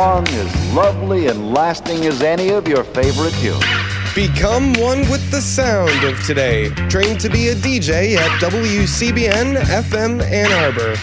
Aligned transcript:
song 0.00 0.28
as 0.28 0.74
lovely 0.74 1.26
and 1.26 1.52
lasting 1.52 2.06
as 2.06 2.22
any 2.22 2.50
of 2.50 2.68
your 2.68 2.84
favorite 2.84 3.34
tunes. 3.34 3.64
Become 4.14 4.72
one 4.74 5.00
with 5.10 5.28
the 5.32 5.40
sound 5.40 6.04
of 6.04 6.24
today. 6.24 6.68
Train 6.88 7.18
to 7.18 7.28
be 7.28 7.48
a 7.48 7.56
DJ 7.56 8.14
at 8.14 8.30
WCBN 8.40 9.56
FM 9.56 10.22
Ann 10.22 10.52
Arbor. 10.52 10.94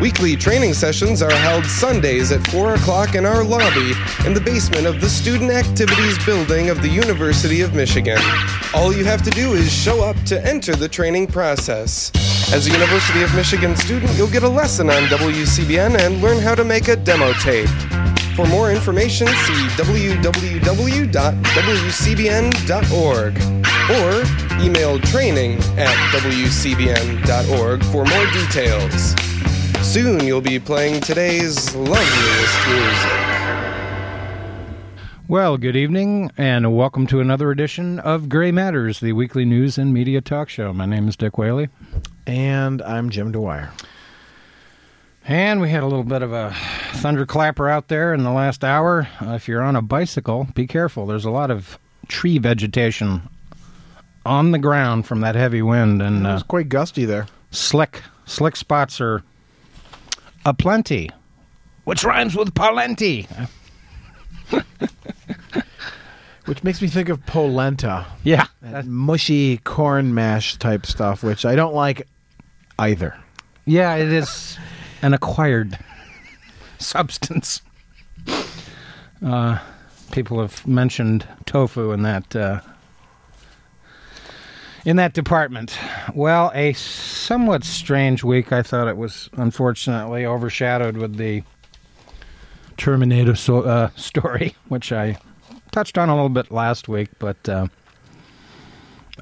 Weekly 0.00 0.36
training 0.36 0.72
sessions 0.72 1.20
are 1.20 1.32
held 1.32 1.64
Sundays 1.66 2.30
at 2.30 2.46
4 2.52 2.74
o'clock 2.74 3.16
in 3.16 3.26
our 3.26 3.42
lobby 3.42 3.92
in 4.24 4.34
the 4.34 4.42
basement 4.44 4.86
of 4.86 5.00
the 5.00 5.08
Student 5.08 5.50
Activities 5.50 6.24
Building 6.24 6.70
of 6.70 6.80
the 6.80 6.88
University 6.88 7.60
of 7.60 7.74
Michigan. 7.74 8.20
All 8.72 8.94
you 8.94 9.04
have 9.04 9.22
to 9.22 9.30
do 9.30 9.54
is 9.54 9.72
show 9.72 10.04
up 10.04 10.14
to 10.26 10.40
enter 10.46 10.76
the 10.76 10.88
training 10.88 11.26
process. 11.26 12.12
As 12.52 12.68
a 12.68 12.70
University 12.70 13.24
of 13.24 13.34
Michigan 13.34 13.74
student, 13.74 14.12
you'll 14.16 14.30
get 14.30 14.44
a 14.44 14.48
lesson 14.48 14.90
on 14.90 15.02
WCBN 15.08 15.98
and 15.98 16.22
learn 16.22 16.38
how 16.38 16.54
to 16.54 16.62
make 16.62 16.86
a 16.86 16.94
demo 16.94 17.32
tape. 17.32 17.68
For 18.34 18.46
more 18.46 18.72
information, 18.72 19.28
see 19.28 19.68
www.wcbn.org 19.76 20.24
or 23.90 24.24
email 24.64 24.98
training 24.98 25.58
at 25.78 25.94
wcbn.org 26.12 27.84
for 27.84 28.04
more 28.04 28.26
details. 28.32 29.14
Soon 29.86 30.24
you'll 30.26 30.40
be 30.40 30.58
playing 30.58 31.00
today's 31.00 31.72
loveliest 31.76 32.68
music. 32.68 33.12
Well, 35.28 35.56
good 35.56 35.76
evening, 35.76 36.32
and 36.36 36.76
welcome 36.76 37.06
to 37.06 37.20
another 37.20 37.52
edition 37.52 38.00
of 38.00 38.28
Gray 38.28 38.50
Matters, 38.50 38.98
the 38.98 39.12
weekly 39.12 39.44
news 39.44 39.78
and 39.78 39.94
media 39.94 40.20
talk 40.20 40.48
show. 40.48 40.72
My 40.72 40.86
name 40.86 41.06
is 41.06 41.16
Dick 41.16 41.38
Whaley. 41.38 41.68
And 42.26 42.82
I'm 42.82 43.10
Jim 43.10 43.30
Dwyer. 43.30 43.70
And 45.26 45.60
we 45.60 45.70
had 45.70 45.82
a 45.82 45.86
little 45.86 46.04
bit 46.04 46.20
of 46.22 46.32
a 46.32 46.54
thunderclapper 46.94 47.70
out 47.70 47.88
there 47.88 48.12
in 48.12 48.22
the 48.24 48.30
last 48.30 48.62
hour. 48.62 49.08
Uh, 49.22 49.30
if 49.32 49.48
you're 49.48 49.62
on 49.62 49.74
a 49.76 49.80
bicycle, 49.82 50.48
be 50.54 50.66
careful. 50.66 51.06
There's 51.06 51.24
a 51.24 51.30
lot 51.30 51.50
of 51.50 51.78
tree 52.08 52.36
vegetation 52.38 53.22
on 54.26 54.50
the 54.50 54.58
ground 54.58 55.06
from 55.06 55.20
that 55.20 55.34
heavy 55.34 55.62
wind, 55.62 56.02
and 56.02 56.26
It 56.26 56.28
uh, 56.28 56.34
was 56.34 56.42
quite 56.42 56.68
gusty 56.68 57.04
there. 57.06 57.26
slick, 57.50 58.02
slick 58.26 58.56
spots 58.56 59.00
are 59.00 59.22
aplenty, 60.44 61.10
which 61.84 62.04
rhymes 62.04 62.34
with 62.36 62.52
Pawlenty. 62.54 63.26
Which 66.46 66.62
makes 66.62 66.82
me 66.82 66.88
think 66.88 67.08
of 67.08 67.24
polenta, 67.24 68.04
Yeah, 68.22 68.48
that 68.60 68.84
mushy 68.84 69.56
corn 69.64 70.12
mash 70.12 70.56
type 70.58 70.84
stuff, 70.84 71.22
which 71.22 71.46
I 71.46 71.56
don't 71.56 71.72
like 71.74 72.06
either. 72.78 73.16
Yeah, 73.64 73.94
it 73.94 74.12
is 74.12 74.58
an 75.04 75.12
acquired 75.12 75.78
substance. 76.78 77.60
Uh, 79.24 79.58
people 80.12 80.40
have 80.40 80.66
mentioned 80.66 81.28
tofu 81.44 81.92
in 81.92 82.02
that 82.02 82.34
uh, 82.34 82.60
in 84.86 84.96
that 84.96 85.12
department. 85.12 85.78
Well, 86.14 86.50
a 86.54 86.72
somewhat 86.72 87.64
strange 87.64 88.24
week. 88.24 88.50
I 88.50 88.62
thought 88.62 88.88
it 88.88 88.96
was 88.96 89.28
unfortunately 89.34 90.24
overshadowed 90.24 90.96
with 90.96 91.16
the 91.16 91.42
Terminator 92.78 93.34
so, 93.34 93.60
uh, 93.60 93.88
story, 93.96 94.56
which 94.68 94.90
I 94.90 95.18
touched 95.70 95.98
on 95.98 96.08
a 96.08 96.14
little 96.14 96.30
bit 96.30 96.50
last 96.50 96.88
week. 96.88 97.10
But 97.18 97.46
uh, 97.46 97.68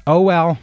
oh 0.07 0.21
well. 0.21 0.57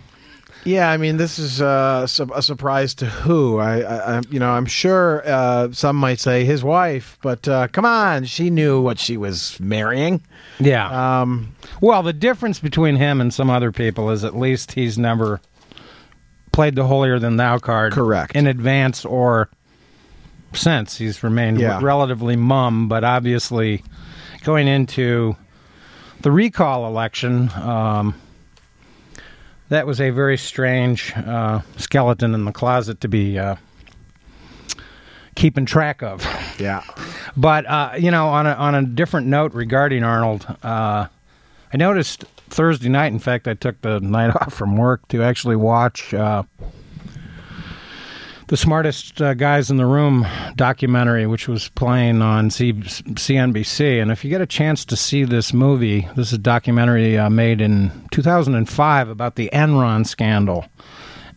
Yeah, 0.64 0.90
I 0.90 0.98
mean, 0.98 1.16
this 1.16 1.38
is 1.38 1.62
uh, 1.62 2.06
a 2.34 2.42
surprise 2.42 2.92
to 2.96 3.06
who? 3.06 3.58
I, 3.58 4.16
I, 4.18 4.20
you 4.30 4.38
know, 4.38 4.50
I'm 4.50 4.66
sure 4.66 5.22
uh, 5.26 5.72
some 5.72 5.96
might 5.96 6.20
say 6.20 6.44
his 6.44 6.62
wife, 6.62 7.16
but 7.22 7.48
uh, 7.48 7.68
come 7.68 7.86
on, 7.86 8.24
she 8.24 8.50
knew 8.50 8.80
what 8.80 8.98
she 8.98 9.16
was 9.16 9.58
marrying. 9.58 10.20
Yeah. 10.58 11.20
Um, 11.22 11.54
Well, 11.80 12.02
the 12.02 12.12
difference 12.12 12.58
between 12.58 12.96
him 12.96 13.20
and 13.22 13.32
some 13.32 13.48
other 13.48 13.72
people 13.72 14.10
is 14.10 14.22
at 14.22 14.36
least 14.36 14.72
he's 14.72 14.98
never 14.98 15.40
played 16.52 16.74
the 16.74 16.84
holier 16.86 17.18
than 17.18 17.36
thou 17.36 17.58
card. 17.58 17.92
Correct. 17.94 18.36
In 18.36 18.46
advance 18.46 19.04
or 19.06 19.48
since. 20.52 20.98
He's 20.98 21.22
remained 21.22 21.58
Yeah. 21.58 21.78
relatively 21.80 22.36
mum, 22.36 22.86
but 22.88 23.02
obviously 23.02 23.82
going 24.44 24.68
into 24.68 25.36
the 26.20 26.30
recall 26.30 26.86
election, 26.86 27.50
um, 27.54 28.14
that 29.70 29.86
was 29.86 30.00
a 30.00 30.10
very 30.10 30.36
strange 30.36 31.12
uh, 31.16 31.62
skeleton 31.76 32.34
in 32.34 32.44
the 32.44 32.52
closet 32.52 33.00
to 33.00 33.08
be 33.08 33.38
uh, 33.38 33.56
keeping 35.36 35.64
track 35.64 36.02
of. 36.02 36.24
yeah, 36.58 36.82
But 37.36 37.66
uh, 37.66 37.92
you 37.98 38.10
know, 38.10 38.28
on 38.28 38.46
a 38.46 38.52
on 38.52 38.74
a 38.74 38.82
different 38.82 39.26
note 39.28 39.54
regarding 39.54 40.04
Arnold, 40.04 40.46
uh, 40.62 41.06
I 41.72 41.76
noticed 41.76 42.24
Thursday 42.50 42.88
night. 42.88 43.12
In 43.12 43.18
fact, 43.20 43.48
I 43.48 43.54
took 43.54 43.80
the 43.80 44.00
night 44.00 44.34
off 44.40 44.52
from 44.52 44.76
work 44.76 45.06
to 45.08 45.22
actually 45.22 45.56
watch 45.56 46.12
uh, 46.12 46.42
the 48.50 48.56
smartest 48.56 49.22
uh, 49.22 49.32
guys 49.32 49.70
in 49.70 49.76
the 49.76 49.86
room 49.86 50.26
documentary, 50.56 51.24
which 51.24 51.46
was 51.46 51.68
playing 51.68 52.20
on 52.20 52.50
C- 52.50 52.72
CNBC. 52.72 54.02
And 54.02 54.10
if 54.10 54.24
you 54.24 54.30
get 54.30 54.40
a 54.40 54.46
chance 54.46 54.84
to 54.86 54.96
see 54.96 55.22
this 55.22 55.52
movie, 55.52 56.08
this 56.16 56.28
is 56.28 56.32
a 56.32 56.38
documentary 56.38 57.16
uh, 57.16 57.30
made 57.30 57.60
in 57.60 57.92
2005 58.10 59.08
about 59.08 59.36
the 59.36 59.50
Enron 59.52 60.04
scandal. 60.04 60.64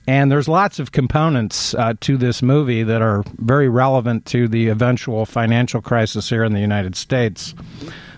And 0.07 0.31
there's 0.31 0.47
lots 0.47 0.79
of 0.79 0.91
components 0.91 1.75
uh, 1.75 1.93
to 2.01 2.17
this 2.17 2.41
movie 2.41 2.81
that 2.81 3.03
are 3.03 3.23
very 3.37 3.69
relevant 3.69 4.25
to 4.27 4.47
the 4.47 4.69
eventual 4.69 5.27
financial 5.27 5.83
crisis 5.83 6.31
here 6.31 6.43
in 6.43 6.53
the 6.53 6.61
United 6.61 6.95
States. 6.95 7.53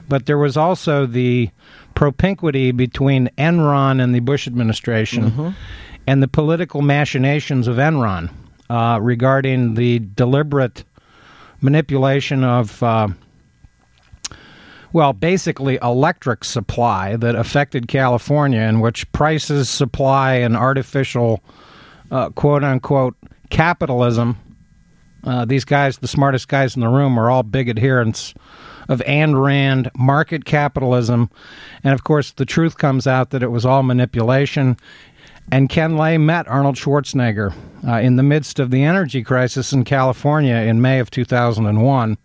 But 0.08 0.26
there 0.26 0.38
was 0.38 0.56
also 0.56 1.06
the 1.06 1.50
propinquity 1.96 2.72
between 2.72 3.30
Enron 3.38 4.02
and 4.02 4.16
the 4.16 4.22
Bush 4.22 4.48
administration 4.48 5.54
and 6.08 6.24
the 6.24 6.30
political 6.30 6.82
machinations 6.82 7.68
of 7.68 7.76
Enron 7.76 8.30
uh, 8.70 9.00
regarding 9.02 9.76
the 9.76 10.00
deliberate 10.00 10.84
manipulation 11.62 12.44
of. 12.44 12.82
Uh, 12.82 13.10
well, 14.94 15.12
basically 15.12 15.78
electric 15.82 16.46
supply 16.46 17.18
that 17.18 17.36
affected 17.36 17.90
California, 17.90 18.62
in 18.62 18.80
which 18.80 19.12
prices, 19.12 19.70
supply, 19.70 20.36
and 20.36 20.56
artificial 20.56 21.44
uh, 22.12 22.30
quote 22.30 22.64
unquote 22.64 23.16
capitalism. 23.50 24.38
Uh, 25.26 25.44
these 25.44 25.66
guys, 25.66 25.98
the 25.98 26.08
smartest 26.08 26.48
guys 26.48 26.76
in 26.76 26.82
the 26.82 26.88
room, 26.88 27.20
are 27.20 27.30
all 27.30 27.44
big 27.44 27.68
adherents 27.68 28.34
of 28.88 29.00
Ayn 29.00 29.42
Rand, 29.42 29.90
market 29.98 30.46
capitalism. 30.46 31.30
And 31.84 31.94
of 31.94 32.04
course, 32.04 32.32
the 32.32 32.46
truth 32.46 32.78
comes 32.78 33.08
out 33.08 33.32
that 33.32 33.44
it 33.44 33.52
was 33.52 33.66
all 33.66 33.84
manipulation. 33.84 34.78
And 35.52 35.70
Ken 35.70 35.96
Lay 35.98 36.18
met 36.18 36.48
Arnold 36.48 36.76
Schwarzenegger 36.76 37.54
uh, 37.88 37.94
in 38.00 38.16
the 38.16 38.24
midst 38.24 38.60
of 38.60 38.72
the 38.72 38.84
energy 38.84 39.24
crisis 39.24 39.72
in 39.74 39.84
California 39.84 40.56
in 40.56 40.82
May 40.82 41.00
of 41.00 41.12
2001. 41.12 42.18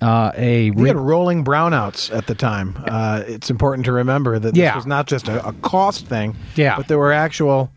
Uh, 0.00 0.30
a 0.36 0.70
we 0.72 0.88
had 0.88 0.96
rolling 0.96 1.42
brownouts 1.44 2.14
at 2.14 2.26
the 2.26 2.34
time. 2.34 2.76
Uh, 2.86 3.22
it's 3.26 3.48
important 3.48 3.84
to 3.86 3.92
remember 3.92 4.38
that 4.38 4.52
this 4.54 4.60
Yeah. 4.60 4.76
was 4.76 4.86
not 4.86 5.06
just 5.06 5.26
a, 5.28 5.46
a 5.46 5.52
cost 5.54 6.06
thing, 6.06 6.36
Yeah. 6.54 6.76
but 6.76 6.88
there 6.88 6.98
were 6.98 7.12
actual 7.12 7.70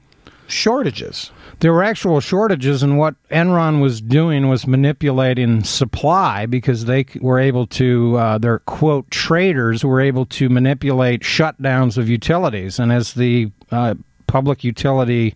shortages. 0.48 1.32
there 1.62 1.72
were 1.74 1.84
actual 1.84 2.20
shortages, 2.22 2.82
and 2.84 2.98
what 2.98 3.16
Enron 3.30 3.82
was 3.82 4.02
doing 4.02 4.48
was 4.50 4.66
manipulating 4.68 5.64
supply 5.64 6.46
because 6.46 6.86
they 6.86 7.06
were 7.22 7.38
able 7.40 7.68
to, 7.68 8.18
uh, 8.18 8.38
their 8.38 8.60
quote, 8.60 9.10
traders 9.12 9.84
were 9.86 10.00
able 10.02 10.26
to 10.26 10.50
manipulate 10.50 11.22
shutdowns 11.22 11.98
of 11.98 12.10
utilities. 12.10 12.80
And 12.80 12.92
as 12.92 13.14
the 13.14 13.52
uh, 13.72 13.96
public 14.30 14.64
utility 14.64 15.36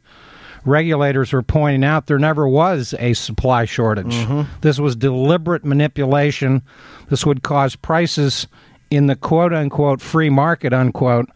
regulators 0.65 1.33
were 1.33 1.43
pointing 1.43 1.83
out, 1.83 2.07
there 2.07 2.19
never 2.19 2.47
was 2.47 2.93
a 2.99 3.13
supply 3.13 3.65
shortage. 3.65 4.13
Mm-hmm. 4.13 4.49
This 4.61 4.79
was 4.79 4.95
deliberate 4.95 5.65
manipulation. 5.65 6.61
This 7.09 7.25
would 7.25 7.43
cause 7.43 7.75
prices 7.75 8.47
in 8.89 9.07
the 9.07 9.15
quote 9.15 9.53
unquote 9.53 10.01
free 10.01 10.29
market, 10.29 10.73
unquote, 10.73 11.29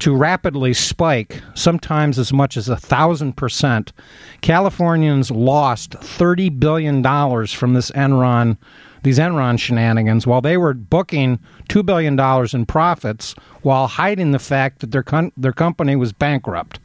to 0.00 0.14
rapidly 0.14 0.72
spike, 0.72 1.42
sometimes 1.54 2.18
as 2.18 2.32
much 2.32 2.56
as 2.56 2.68
a 2.68 2.76
thousand 2.76 3.36
percent. 3.36 3.92
Californians 4.40 5.30
lost 5.30 5.92
thirty 5.94 6.48
billion 6.48 7.02
dollars 7.02 7.52
from 7.52 7.74
this 7.74 7.90
Enron, 7.92 8.56
these 9.02 9.18
Enron 9.18 9.58
shenanigans, 9.58 10.26
while 10.26 10.40
they 10.40 10.56
were 10.56 10.74
booking 10.74 11.38
two 11.70 11.82
billion 11.82 12.16
dollars 12.16 12.52
in 12.52 12.66
profits, 12.66 13.34
while 13.62 13.86
hiding 13.86 14.32
the 14.32 14.38
fact 14.38 14.80
that 14.80 14.90
their 14.90 15.02
con- 15.02 15.32
their 15.38 15.52
company 15.52 15.96
was 15.96 16.12
bankrupt, 16.12 16.78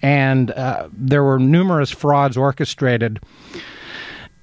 and 0.00 0.52
uh, 0.52 0.88
there 0.92 1.24
were 1.24 1.40
numerous 1.40 1.90
frauds 1.90 2.36
orchestrated 2.36 3.18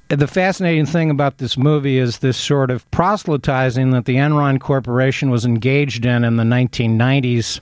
the 0.09 0.27
fascinating 0.27 0.85
thing 0.85 1.09
about 1.09 1.37
this 1.37 1.57
movie 1.57 1.97
is 1.97 2.19
this 2.19 2.37
sort 2.37 2.71
of 2.71 2.89
proselytizing 2.91 3.89
that 3.91 4.05
the 4.05 4.15
Enron 4.15 4.59
Corporation 4.59 5.29
was 5.29 5.45
engaged 5.45 6.05
in 6.05 6.23
in 6.23 6.37
the 6.37 6.43
1990s 6.43 7.59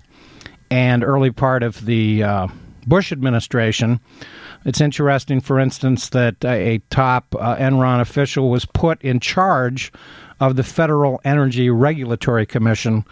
and 0.70 1.04
early 1.04 1.32
part 1.32 1.64
of 1.64 1.86
the 1.86 2.24
uh, 2.24 2.48
Bush 2.86 3.12
administration. 3.12 4.00
It's 4.64 4.82
interesting, 4.82 5.42
for 5.42 5.60
instance, 5.60 6.10
that 6.10 6.44
a 6.46 6.80
top 6.90 7.36
uh, 7.40 7.56
Enron 7.56 8.00
official 8.00 8.50
was 8.50 8.66
put 8.66 9.02
in 9.02 9.20
charge 9.20 9.92
of 10.40 10.56
the 10.56 10.64
Federal 10.64 11.22
Energy 11.24 11.70
Regulatory 11.70 12.46
Commission, 12.46 13.06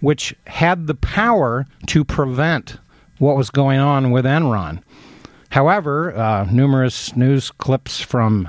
which 0.00 0.34
had 0.46 0.86
the 0.86 0.94
power 0.94 1.66
to 1.86 2.04
prevent 2.04 2.78
what 3.18 3.36
was 3.36 3.50
going 3.50 3.80
on 3.80 4.10
with 4.10 4.24
Enron. 4.24 4.82
However, 5.50 6.14
uh, 6.14 6.44
numerous 6.50 7.16
news 7.16 7.50
clips 7.50 8.00
from 8.00 8.48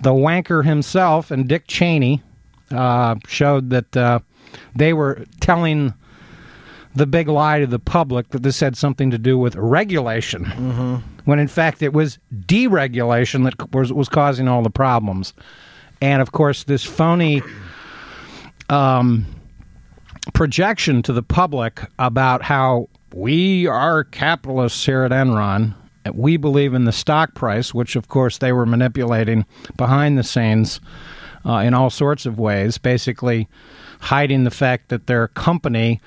the 0.00 0.12
wanker 0.12 0.64
himself 0.64 1.30
and 1.30 1.48
Dick 1.48 1.66
Cheney 1.66 2.22
uh, 2.70 3.16
showed 3.26 3.70
that 3.70 3.96
uh, 3.96 4.20
they 4.74 4.92
were 4.92 5.24
telling 5.40 5.94
the 6.94 7.06
big 7.06 7.28
lie 7.28 7.60
to 7.60 7.66
the 7.66 7.78
public 7.78 8.28
that 8.30 8.42
this 8.42 8.60
had 8.60 8.76
something 8.76 9.10
to 9.10 9.18
do 9.18 9.38
with 9.38 9.56
regulation, 9.56 10.44
mm-hmm. 10.44 10.96
when 11.24 11.38
in 11.38 11.48
fact 11.48 11.82
it 11.82 11.92
was 11.92 12.18
deregulation 12.46 13.44
that 13.44 13.72
was, 13.72 13.92
was 13.92 14.08
causing 14.08 14.46
all 14.46 14.62
the 14.62 14.70
problems. 14.70 15.32
And 16.02 16.20
of 16.20 16.32
course, 16.32 16.64
this 16.64 16.84
phony 16.84 17.42
um, 18.68 19.24
projection 20.34 21.00
to 21.02 21.12
the 21.12 21.22
public 21.22 21.80
about 21.96 22.42
how 22.42 22.88
we 23.14 23.68
are 23.68 24.02
capitalists 24.02 24.84
here 24.84 25.04
at 25.04 25.12
Enron. 25.12 25.76
We 26.12 26.36
believe 26.36 26.74
in 26.74 26.86
the 26.86 26.92
stock 26.92 27.34
price, 27.34 27.72
which 27.72 27.94
of 27.94 28.08
course 28.08 28.38
they 28.38 28.52
were 28.52 28.66
manipulating 28.66 29.46
behind 29.76 30.18
the 30.18 30.24
scenes 30.24 30.80
uh, 31.46 31.58
in 31.58 31.72
all 31.72 31.88
sorts 31.88 32.26
of 32.26 32.36
ways, 32.36 32.78
basically 32.78 33.48
hiding 34.00 34.42
the 34.42 34.50
fact 34.50 34.88
that 34.88 35.06
their 35.06 35.28
company 35.28 36.00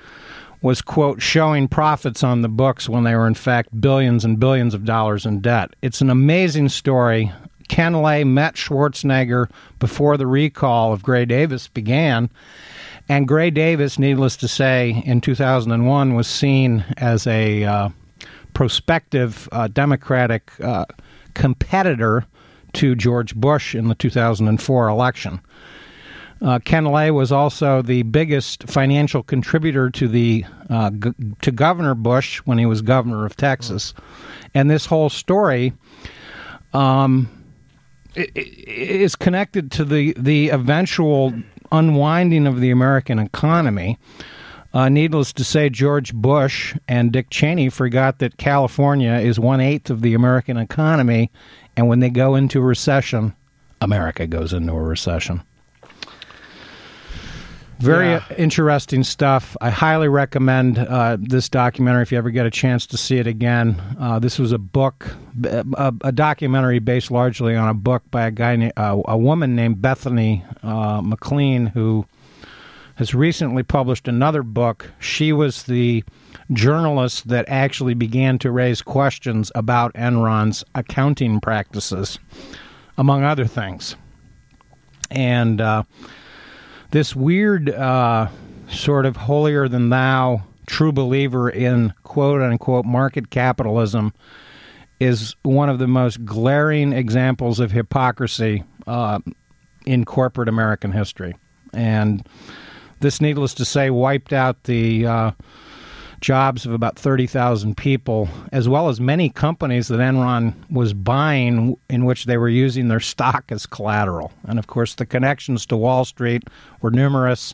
was, 0.61 0.81
quote, 0.81 1.21
showing 1.21 1.69
profits 1.69 2.21
on 2.21 2.41
the 2.41 2.49
books 2.49 2.89
when 2.89 3.05
they 3.05 3.15
were, 3.15 3.27
in 3.27 3.33
fact, 3.33 3.79
billions 3.79 4.25
and 4.25 4.41
billions 4.41 4.73
of 4.73 4.83
dollars 4.83 5.25
in 5.25 5.39
debt. 5.39 5.73
It's 5.81 6.01
an 6.01 6.09
amazing 6.09 6.67
story. 6.67 7.31
Ken 7.67 8.01
Lay 8.01 8.23
met 8.23 8.55
Schwarzenegger 8.55 9.49
before 9.79 10.17
the 10.17 10.27
recall 10.27 10.93
of 10.93 11.03
Gray 11.03 11.25
Davis 11.25 11.67
began. 11.67 12.29
And 13.07 13.27
Gray 13.27 13.51
Davis, 13.51 13.99
needless 13.99 14.35
to 14.37 14.47
say, 14.47 15.03
in 15.05 15.21
2001 15.21 16.15
was 16.15 16.27
seen 16.27 16.83
as 16.97 17.27
a 17.27 17.63
uh, 17.63 17.89
prospective 18.53 19.47
uh, 19.51 19.67
Democratic 19.67 20.51
uh, 20.61 20.85
competitor 21.33 22.25
to 22.73 22.95
George 22.95 23.35
Bush 23.35 23.75
in 23.75 23.87
the 23.87 23.95
2004 23.95 24.87
election. 24.87 25.39
Uh, 26.41 26.59
Ken 26.59 26.85
Lay 26.85 27.11
was 27.11 27.31
also 27.31 27.81
the 27.81 28.03
biggest 28.03 28.63
financial 28.67 29.23
contributor 29.23 29.89
to 29.91 30.07
the 30.07 30.45
uh, 30.69 30.91
g- 30.91 31.13
to 31.41 31.51
Governor 31.51 31.95
Bush 31.95 32.39
when 32.39 32.57
he 32.57 32.65
was 32.65 32.81
governor 32.81 33.25
of 33.25 33.37
Texas, 33.37 33.93
and 34.53 34.69
this 34.69 34.85
whole 34.87 35.09
story 35.09 35.73
um, 36.73 37.29
is 38.15 39.15
connected 39.15 39.71
to 39.71 39.85
the 39.85 40.13
the 40.17 40.49
eventual 40.49 41.33
unwinding 41.71 42.47
of 42.47 42.59
the 42.59 42.71
American 42.71 43.19
economy. 43.19 43.97
Uh, 44.73 44.89
needless 44.89 45.31
to 45.31 45.43
say, 45.43 45.69
George 45.69 46.13
Bush 46.13 46.75
and 46.87 47.13
Dick 47.13 47.29
Cheney 47.29 47.69
forgot 47.69 48.19
that 48.19 48.37
California 48.37 49.13
is 49.13 49.39
one 49.39 49.61
eighth 49.61 49.89
of 49.89 50.01
the 50.01 50.13
American 50.13 50.57
economy, 50.57 51.31
and 51.77 51.87
when 51.87 52.01
they 52.01 52.09
go 52.09 52.35
into 52.35 52.59
recession, 52.59 53.33
America 53.79 54.27
goes 54.27 54.51
into 54.51 54.73
a 54.73 54.81
recession. 54.81 55.41
Very 57.79 58.07
yeah. 58.07 58.23
interesting 58.37 59.03
stuff. 59.03 59.57
I 59.59 59.69
highly 59.69 60.07
recommend 60.07 60.79
uh, 60.79 61.17
this 61.19 61.49
documentary 61.49 62.03
if 62.03 62.11
you 62.11 62.17
ever 62.17 62.29
get 62.29 62.45
a 62.45 62.51
chance 62.51 62.87
to 62.87 62.97
see 62.97 63.17
it 63.17 63.27
again. 63.27 63.81
Uh, 63.99 64.19
this 64.19 64.39
was 64.39 64.51
a 64.51 64.57
book, 64.57 65.13
a, 65.43 65.93
a, 66.01 66.11
documentary 66.11 66.79
based 66.79 67.11
largely 67.11 67.55
on 67.55 67.67
a 67.67 67.73
book 67.73 68.03
by 68.11 68.27
a 68.27 68.31
guy, 68.31 68.71
uh, 68.77 69.01
a 69.05 69.17
woman 69.17 69.55
named 69.55 69.81
Bethany 69.81 70.43
uh, 70.63 71.01
McLean, 71.01 71.67
who 71.67 72.05
has 72.95 73.13
recently 73.13 73.61
published 73.61 74.07
another 74.07 74.41
book. 74.41 74.91
She 74.99 75.33
was 75.33 75.63
the 75.63 76.03
journalist 76.53 77.27
that 77.27 77.45
actually 77.49 77.93
began 77.93 78.39
to 78.39 78.51
raise 78.51 78.81
questions 78.81 79.51
about 79.53 79.93
Enron's 79.93 80.63
accounting 80.73 81.41
practices, 81.41 82.19
among 82.97 83.23
other 83.23 83.45
things. 83.45 83.97
And 85.11 85.59
uh, 85.59 85.83
this 86.95 87.13
weird 87.13 87.69
uh, 87.71 88.25
sort 88.69 89.05
of 89.05 89.17
holier 89.17 89.67
than 89.67 89.89
thou 89.89 90.41
true 90.65 90.93
believer 90.93 91.49
in 91.49 91.93
quote 92.03 92.41
unquote 92.41 92.85
market 92.85 93.29
capitalism 93.29 94.13
is 95.01 95.35
one 95.41 95.67
of 95.67 95.77
the 95.77 95.87
most 95.89 96.23
glaring 96.23 96.93
examples 96.93 97.59
of 97.59 97.69
hypocrisy 97.69 98.63
uh, 98.87 99.19
in 99.85 100.05
corporate 100.05 100.47
American 100.47 100.93
history. 100.93 101.35
And 101.73 102.25
this, 103.01 103.19
needless 103.19 103.53
to 103.55 103.65
say, 103.65 103.89
wiped 103.89 104.31
out 104.31 104.63
the 104.63 105.05
uh, 105.05 105.31
jobs 106.25 106.65
of 106.65 106.73
about 106.73 106.97
30,000 106.97 107.77
people, 107.77 108.27
as 108.51 108.67
well 108.67 108.89
as 108.89 108.99
many 108.99 109.29
companies 109.29 109.89
that 109.89 109.99
Enron 109.99 110.55
was 110.71 110.91
buying 110.91 111.77
in 111.87 112.03
which 112.03 112.25
they 112.25 112.35
were 112.35 112.49
using 112.49 112.87
their 112.87 112.99
stock 112.99 113.45
as 113.49 113.67
collateral. 113.67 114.33
And 114.47 114.57
of 114.57 114.65
course, 114.65 114.95
the 114.95 115.05
connections 115.05 115.67
to 115.67 115.77
Wall 115.77 116.03
Street 116.03 116.43
were 116.81 116.89
numerous. 116.89 117.53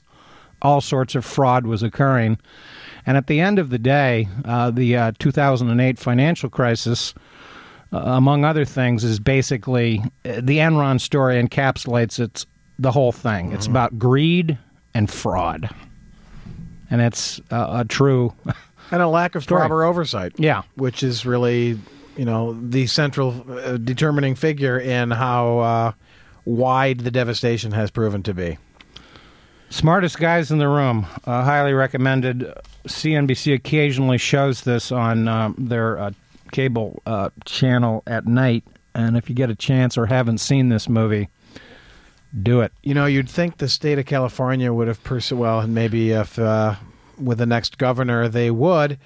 All 0.62 0.80
sorts 0.80 1.16
of 1.16 1.26
fraud 1.26 1.68
was 1.68 1.84
occurring. 1.84 2.38
And 3.06 3.18
at 3.18 3.28
the 3.28 3.42
end 3.42 3.60
of 3.60 3.72
the 3.72 3.78
day, 3.78 4.30
uh, 4.46 4.72
the 4.72 4.96
uh, 4.96 5.12
2008 5.20 6.00
financial 6.00 6.50
crisis, 6.50 7.14
uh, 7.92 7.98
among 7.98 8.46
other 8.46 8.64
things, 8.64 9.04
is 9.04 9.20
basically 9.20 10.00
uh, 10.24 10.40
the 10.42 10.60
Enron 10.60 11.02
story 11.02 11.44
encapsulates 11.44 12.20
its 12.20 12.46
the 12.80 12.92
whole 12.92 13.12
thing. 13.12 13.48
Mm-hmm. 13.48 13.56
It's 13.56 13.68
about 13.68 14.00
greed 14.00 14.58
and 14.94 15.12
fraud 15.12 15.70
and 16.92 17.02
it's 17.02 17.40
uh, 17.50 17.80
a 17.80 17.86
true 17.86 18.34
and 18.92 19.02
a 19.02 19.08
lack 19.08 19.34
of 19.34 19.44
story. 19.44 19.62
proper 19.62 19.84
oversight. 19.84 20.34
Yeah, 20.38 20.64
which 20.76 21.02
is 21.02 21.26
really 21.26 21.80
you 22.18 22.26
know 22.26 22.54
the 22.54 22.86
central 22.86 23.44
uh, 23.50 23.78
determining 23.78 24.36
figure 24.36 24.78
in 24.78 25.10
how 25.10 25.60
uh, 25.60 25.92
wide 26.46 27.00
the 27.00 27.12
devastation 27.12 27.72
has 27.72 27.90
proven 27.90 28.22
to 28.24 28.34
be. 28.34 28.58
Smartest 29.70 30.20
guys 30.20 30.52
in 30.52 30.58
the 30.58 30.68
room, 30.68 31.08
uh, 31.26 31.46
highly 31.46 31.72
recommended. 31.72 32.54
CNBC 32.88 33.54
occasionally 33.54 34.18
shows 34.18 34.62
this 34.62 34.92
on 34.92 35.30
um, 35.30 35.56
their 35.58 35.98
uh, 35.98 36.12
cable 36.52 37.02
uh, 37.06 37.30
channel 37.46 38.04
at 38.06 38.28
night, 38.28 38.66
and 38.94 39.16
if 39.16 39.30
you 39.30 39.36
get 39.36 39.50
a 39.50 39.56
chance 39.56 39.98
or 39.98 40.08
haven't 40.08 40.40
seen 40.40 40.68
this 40.68 40.90
movie 40.90 41.30
do 42.44 42.62
it. 42.62 42.72
You 42.84 42.94
know, 42.94 43.06
you'd 43.06 43.30
think 43.30 43.58
the 43.58 43.68
state 43.68 44.00
of 44.00 44.06
California 44.06 44.72
would 44.72 44.88
have 44.88 45.04
pursued, 45.04 45.40
well, 45.40 45.60
and 45.60 45.74
maybe 45.74 46.12
if 46.12 46.38
uh, 46.40 46.75
with 47.18 47.38
the 47.38 47.46
next 47.46 47.77
governor 47.77 48.27
they 48.27 48.51
would 48.51 48.98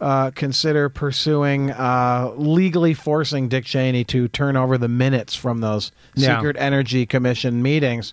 uh, 0.00 0.30
consider 0.32 0.88
pursuing 0.88 1.70
uh, 1.70 2.32
legally 2.36 2.94
forcing 2.94 3.48
Dick 3.48 3.64
Cheney 3.64 4.04
to 4.04 4.28
turn 4.28 4.56
over 4.56 4.76
the 4.76 4.88
minutes 4.88 5.34
from 5.34 5.60
those 5.60 5.92
yeah. 6.14 6.36
secret 6.36 6.56
energy 6.58 7.06
commission 7.06 7.62
meetings 7.62 8.12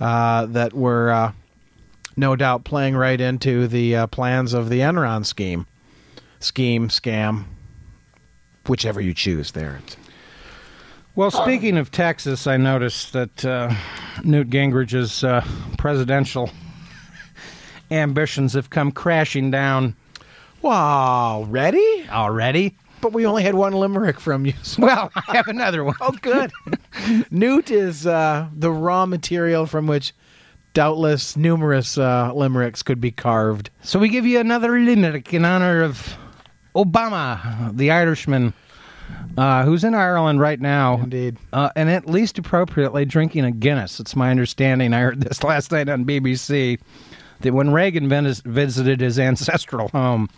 uh, 0.00 0.46
that 0.46 0.72
were 0.72 1.10
uh, 1.10 1.32
no 2.16 2.36
doubt 2.36 2.64
playing 2.64 2.96
right 2.96 3.20
into 3.20 3.66
the 3.66 3.96
uh, 3.96 4.06
plans 4.08 4.52
of 4.52 4.68
the 4.68 4.80
Enron 4.80 5.24
scheme, 5.24 5.66
scheme, 6.38 6.88
scam, 6.88 7.44
whichever 8.66 9.00
you 9.00 9.14
choose 9.14 9.52
there. 9.52 9.80
Well, 11.14 11.30
speaking 11.30 11.76
of 11.76 11.90
Texas, 11.90 12.46
I 12.46 12.56
noticed 12.56 13.12
that 13.12 13.44
uh, 13.44 13.74
Newt 14.24 14.48
Gingrich's 14.48 15.22
uh, 15.22 15.46
presidential 15.76 16.50
ambitions 17.92 18.54
have 18.54 18.70
come 18.70 18.92
crashing 18.92 19.50
down. 19.50 19.94
Wow, 20.60 21.42
already? 21.42 22.06
Already? 22.10 22.76
But 23.00 23.12
we 23.12 23.26
only 23.26 23.42
had 23.42 23.54
one 23.54 23.72
limerick 23.72 24.20
from 24.20 24.46
you. 24.46 24.54
So. 24.62 24.82
Well, 24.86 25.10
I 25.14 25.36
have 25.36 25.48
another 25.48 25.84
one. 25.84 25.96
oh, 26.00 26.12
good. 26.22 26.52
Newt 27.30 27.70
is 27.70 28.06
uh, 28.06 28.48
the 28.56 28.70
raw 28.70 29.06
material 29.06 29.66
from 29.66 29.86
which 29.86 30.12
doubtless 30.72 31.36
numerous 31.36 31.98
uh, 31.98 32.32
limericks 32.32 32.82
could 32.82 33.00
be 33.00 33.10
carved. 33.10 33.70
So 33.82 33.98
we 33.98 34.08
give 34.08 34.24
you 34.24 34.38
another 34.38 34.78
limerick 34.78 35.34
in 35.34 35.44
honor 35.44 35.82
of 35.82 36.16
Obama, 36.74 37.76
the 37.76 37.90
Irishman 37.90 38.54
uh, 39.36 39.64
who's 39.64 39.84
in 39.84 39.94
Ireland 39.94 40.40
right 40.40 40.60
now. 40.60 40.98
Indeed. 40.98 41.36
Uh, 41.52 41.70
and 41.76 41.90
at 41.90 42.06
least 42.06 42.38
appropriately 42.38 43.04
drinking 43.04 43.44
a 43.44 43.50
Guinness. 43.50 44.00
It's 44.00 44.16
my 44.16 44.30
understanding. 44.30 44.92
I 44.92 45.00
heard 45.00 45.20
this 45.20 45.42
last 45.44 45.72
night 45.72 45.88
on 45.88 46.04
BBC 46.04 46.78
that 47.42 47.52
when 47.52 47.70
Reagan 47.70 48.08
vis- 48.08 48.40
visited 48.40 49.00
his 49.00 49.18
ancestral 49.18 49.88
home, 49.88 50.28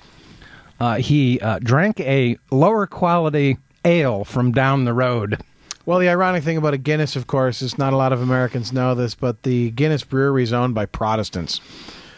uh, 0.80 0.96
he 0.96 1.40
uh, 1.40 1.58
drank 1.60 2.00
a 2.00 2.36
lower 2.50 2.86
quality 2.86 3.58
ale 3.84 4.24
from 4.24 4.52
down 4.52 4.84
the 4.84 4.92
road. 4.92 5.40
Well, 5.86 5.98
the 5.98 6.08
ironic 6.08 6.42
thing 6.42 6.56
about 6.56 6.74
a 6.74 6.78
Guinness, 6.78 7.14
of 7.14 7.26
course, 7.26 7.60
is 7.60 7.76
not 7.76 7.92
a 7.92 7.96
lot 7.96 8.12
of 8.12 8.22
Americans 8.22 8.72
know 8.72 8.94
this, 8.94 9.14
but 9.14 9.42
the 9.42 9.70
Guinness 9.72 10.02
brewery 10.02 10.42
is 10.42 10.52
owned 10.52 10.74
by 10.74 10.86
Protestants. 10.86 11.60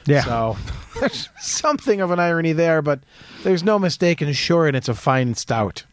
Yeah. 0.07 0.23
So 0.23 0.57
there's 1.01 1.29
something 1.41 2.01
of 2.01 2.13
an 2.13 2.21
irony 2.21 2.53
there, 2.53 2.81
but 2.81 3.01
there's 3.43 3.65
no 3.65 3.79
mistake 3.79 4.23
in 4.23 4.29
assuring 4.29 4.77
it's 4.77 4.89
a 4.89 4.95
fine 4.95 5.35
stout. 5.35 5.85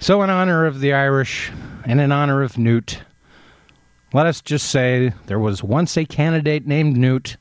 So, 0.00 0.22
in 0.22 0.30
honor 0.30 0.64
of 0.64 0.80
the 0.80 0.92
Irish 0.94 1.50
and 1.84 2.00
in 2.00 2.10
honor 2.12 2.42
of 2.42 2.56
Newt, 2.56 3.02
Let 4.14 4.26
us 4.26 4.40
just 4.40 4.70
say 4.70 5.12
there 5.26 5.38
was 5.38 5.62
once 5.62 5.96
a 5.98 6.06
candidate 6.06 6.66
named 6.66 6.96
Newt 6.96 7.36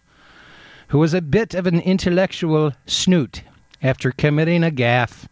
who 0.87 0.99
was 0.99 1.13
a 1.13 1.21
bit 1.21 1.53
of 1.53 1.67
an 1.67 1.79
intellectual 1.81 2.73
snoot. 2.85 3.41
After 3.83 4.11
committing 4.11 4.63
a 4.63 4.71
gaffe, 4.71 5.27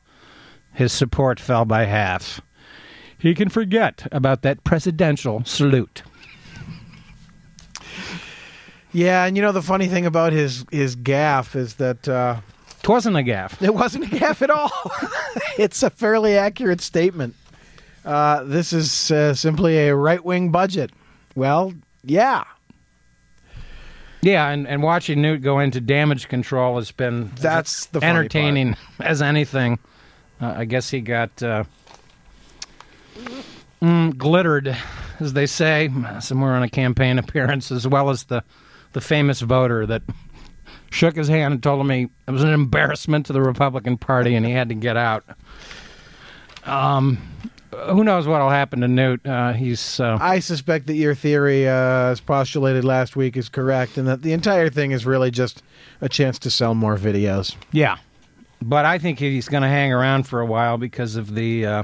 his 0.74 0.94
support 0.94 1.40
fell 1.40 1.66
by 1.66 1.86
half. 1.86 2.42
He 3.18 3.34
can 3.34 3.50
forget 3.50 4.08
about 4.12 4.44
that 4.44 4.64
presidential 4.64 5.44
salute. 5.46 6.04
Yeah, 8.92 9.26
and 9.26 9.36
you 9.36 9.42
know 9.44 9.52
the 9.52 9.62
funny 9.62 9.88
thing 9.88 10.06
about 10.06 10.32
his 10.32 10.66
his 10.72 10.96
gaff 10.96 11.56
is 11.56 11.76
that 11.76 12.08
uh, 12.08 12.38
It 12.84 12.88
wasn't 12.90 13.18
a 13.18 13.24
gaffe. 13.24 13.62
it 13.62 13.74
wasn't 13.74 14.06
a 14.06 14.20
gaff 14.20 14.42
at 14.42 14.50
all. 14.50 14.72
it's 15.58 15.84
a 15.84 15.90
fairly 15.90 16.38
accurate 16.38 16.82
statement. 16.82 17.36
Uh, 18.06 18.44
this 18.44 18.72
is 18.72 19.12
uh, 19.12 19.34
simply 19.34 19.88
a 19.88 19.96
right 19.96 20.24
wing 20.24 20.52
budget. 20.52 20.92
Well, 21.36 21.74
yeah, 22.04 22.44
Yeah, 24.25 24.50
and, 24.50 24.67
and 24.67 24.82
watching 24.82 25.22
Newt 25.22 25.44
go 25.44 25.60
into 25.60 25.79
damage 25.79 26.29
control 26.29 26.77
has 26.77 26.89
been 26.89 27.29
That's 27.39 27.86
the 27.86 28.03
entertaining 28.03 28.75
as 29.00 29.22
anything. 29.22 29.77
Uh, 30.41 30.55
I 30.58 30.65
guess 30.65 30.89
he 30.89 31.00
got 31.00 31.44
uh, 31.44 31.63
mm, 33.79 34.17
glittered, 34.17 34.75
as 35.20 35.34
they 35.34 35.46
say, 35.46 35.91
somewhere 36.22 36.53
on 36.53 36.63
a 36.63 36.70
campaign 36.70 37.20
appearance, 37.20 37.72
as 37.72 37.88
well 37.88 38.10
as 38.10 38.24
the 38.24 38.44
the 38.94 39.01
famous 39.01 39.41
voter 39.41 39.86
that 39.86 40.01
shook 40.89 41.15
his 41.15 41.27
hand 41.27 41.53
and 41.53 41.62
told 41.62 41.79
him 41.79 41.91
he 41.91 42.08
it 42.27 42.32
was 42.32 42.41
an 42.41 42.50
embarrassment 42.50 43.27
to 43.27 43.34
the 43.34 43.41
Republican 43.41 43.96
Party 43.96 44.34
and 44.34 44.44
he 44.44 44.53
had 44.53 44.70
to 44.70 44.75
get 44.75 44.98
out. 44.98 45.24
Um, 46.63 47.20
who 47.72 48.04
knows 48.04 48.28
what'll 48.28 48.50
happen 48.50 48.82
to 48.82 48.88
Newt? 48.88 49.26
Uh, 49.26 49.54
he's 49.54 50.00
uh, 50.00 50.18
I 50.20 50.40
suspect 50.40 50.88
that 50.88 50.96
your 50.96 51.16
theory, 51.16 51.68
uh, 51.68 52.12
as 52.12 52.22
postulated 52.22 52.84
last 52.84 53.16
week, 53.16 53.38
is 53.38 53.50
correct, 53.50 53.98
and 53.98 54.08
that 54.08 54.22
the 54.22 54.34
entire 54.34 54.70
thing 54.70 54.92
is 54.92 55.06
really 55.06 55.32
just 55.32 55.64
a 56.02 56.10
chance 56.10 56.40
to 56.40 56.52
sell 56.52 56.76
more 56.76 56.98
videos. 56.98 57.56
Yeah, 57.72 57.98
but 58.62 58.86
I 58.86 58.98
think 58.98 59.20
he's 59.20 59.50
going 59.50 59.64
to 59.64 59.70
hang 59.70 59.92
around 59.92 60.28
for 60.28 60.42
a 60.42 60.46
while 60.46 60.78
because 60.78 61.16
of 61.16 61.36
the 61.36 61.66
uh, 61.66 61.84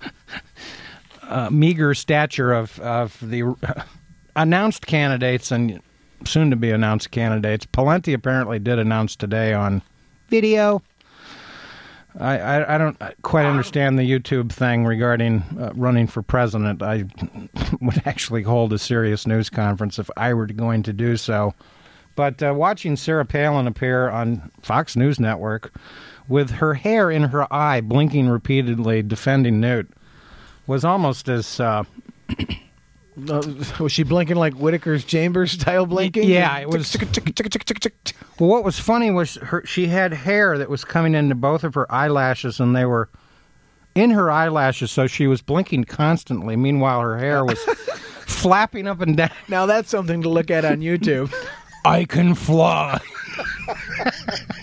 uh, 1.22 1.50
meager 1.50 1.94
stature 1.94 2.52
of 2.52 2.78
of 2.80 3.18
the 3.20 3.54
announced 4.36 4.86
candidates 4.86 5.50
and 5.50 5.80
soon 6.24 6.50
to 6.50 6.56
be 6.56 6.70
announced 6.70 7.10
candidates. 7.10 7.66
Pawlenty 7.66 8.14
apparently 8.14 8.58
did 8.58 8.78
announce 8.78 9.16
today 9.16 9.52
on 9.52 9.82
video. 10.28 10.82
I, 12.18 12.38
I, 12.38 12.74
I 12.74 12.78
don't 12.78 13.00
quite 13.22 13.46
understand 13.46 13.98
the 13.98 14.02
YouTube 14.02 14.50
thing 14.50 14.84
regarding 14.84 15.44
uh, 15.58 15.72
running 15.74 16.06
for 16.06 16.22
president. 16.22 16.82
I 16.82 17.04
would 17.80 18.02
actually 18.06 18.42
hold 18.42 18.72
a 18.72 18.78
serious 18.78 19.26
news 19.26 19.50
conference 19.50 19.98
if 19.98 20.10
I 20.16 20.34
were 20.34 20.46
going 20.46 20.82
to 20.84 20.92
do 20.92 21.16
so. 21.16 21.54
But 22.16 22.42
uh, 22.42 22.52
watching 22.54 22.96
Sarah 22.96 23.24
Palin 23.24 23.66
appear 23.66 24.10
on 24.10 24.50
Fox 24.62 24.96
News 24.96 25.20
Network 25.20 25.72
with 26.28 26.50
her 26.52 26.74
hair 26.74 27.10
in 27.10 27.24
her 27.24 27.52
eye 27.52 27.80
blinking 27.80 28.28
repeatedly 28.28 29.02
defending 29.02 29.60
Newt 29.60 29.90
was 30.66 30.84
almost 30.84 31.28
as 31.28 31.60
uh, 31.60 31.84
Uh, 33.28 33.42
was 33.82 33.92
she 33.92 34.02
blinking 34.02 34.36
like 34.36 34.54
Whittaker's 34.54 35.04
Chambers 35.04 35.52
style 35.52 35.86
blinking? 35.86 36.28
yeah, 36.28 36.58
it 36.58 36.68
was- 36.68 36.96
well. 38.38 38.48
What 38.48 38.64
was 38.64 38.78
funny 38.78 39.10
was 39.10 39.34
her 39.36 39.64
she 39.66 39.86
had 39.88 40.12
hair 40.12 40.56
that 40.58 40.70
was 40.70 40.84
coming 40.84 41.14
into 41.14 41.34
both 41.34 41.64
of 41.64 41.74
her 41.74 41.90
eyelashes, 41.92 42.60
and 42.60 42.74
they 42.74 42.84
were 42.84 43.08
in 43.94 44.10
her 44.10 44.30
eyelashes, 44.30 44.90
so 44.90 45.06
she 45.06 45.26
was 45.26 45.42
blinking 45.42 45.84
constantly. 45.84 46.56
Meanwhile, 46.56 47.00
her 47.00 47.18
hair 47.18 47.44
was 47.44 47.58
flapping 48.26 48.86
up 48.86 49.00
and 49.00 49.16
down. 49.16 49.30
Now 49.48 49.66
that's 49.66 49.90
something 49.90 50.22
to 50.22 50.28
look 50.28 50.50
at 50.50 50.64
on 50.64 50.78
YouTube. 50.80 51.34
I 51.84 52.04
can 52.04 52.34
fly. 52.34 53.00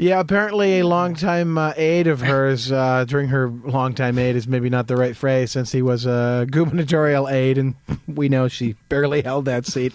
Yeah, 0.00 0.20
apparently 0.20 0.78
a 0.78 0.86
longtime 0.86 1.58
uh, 1.58 1.72
aide 1.76 2.06
of 2.06 2.20
hers, 2.20 2.70
uh, 2.70 3.04
during 3.04 3.30
her 3.30 3.48
longtime 3.48 4.16
aide 4.16 4.36
is 4.36 4.46
maybe 4.46 4.70
not 4.70 4.86
the 4.86 4.96
right 4.96 5.16
phrase 5.16 5.50
since 5.50 5.72
he 5.72 5.82
was 5.82 6.06
a 6.06 6.46
gubernatorial 6.48 7.28
aide, 7.28 7.58
and 7.58 7.74
we 8.06 8.28
know 8.28 8.46
she 8.46 8.76
barely 8.88 9.22
held 9.22 9.46
that 9.46 9.66
seat. 9.66 9.92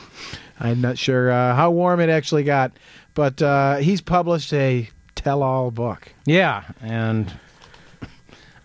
I'm 0.59 0.81
not 0.81 0.97
sure 0.97 1.31
uh, 1.31 1.55
how 1.55 1.71
warm 1.71 2.01
it 2.01 2.09
actually 2.09 2.43
got, 2.43 2.73
but 3.13 3.41
uh, 3.41 3.77
he's 3.77 4.01
published 4.01 4.51
a 4.51 4.89
tell-all 5.15 5.71
book. 5.71 6.11
Yeah, 6.25 6.65
and 6.81 7.33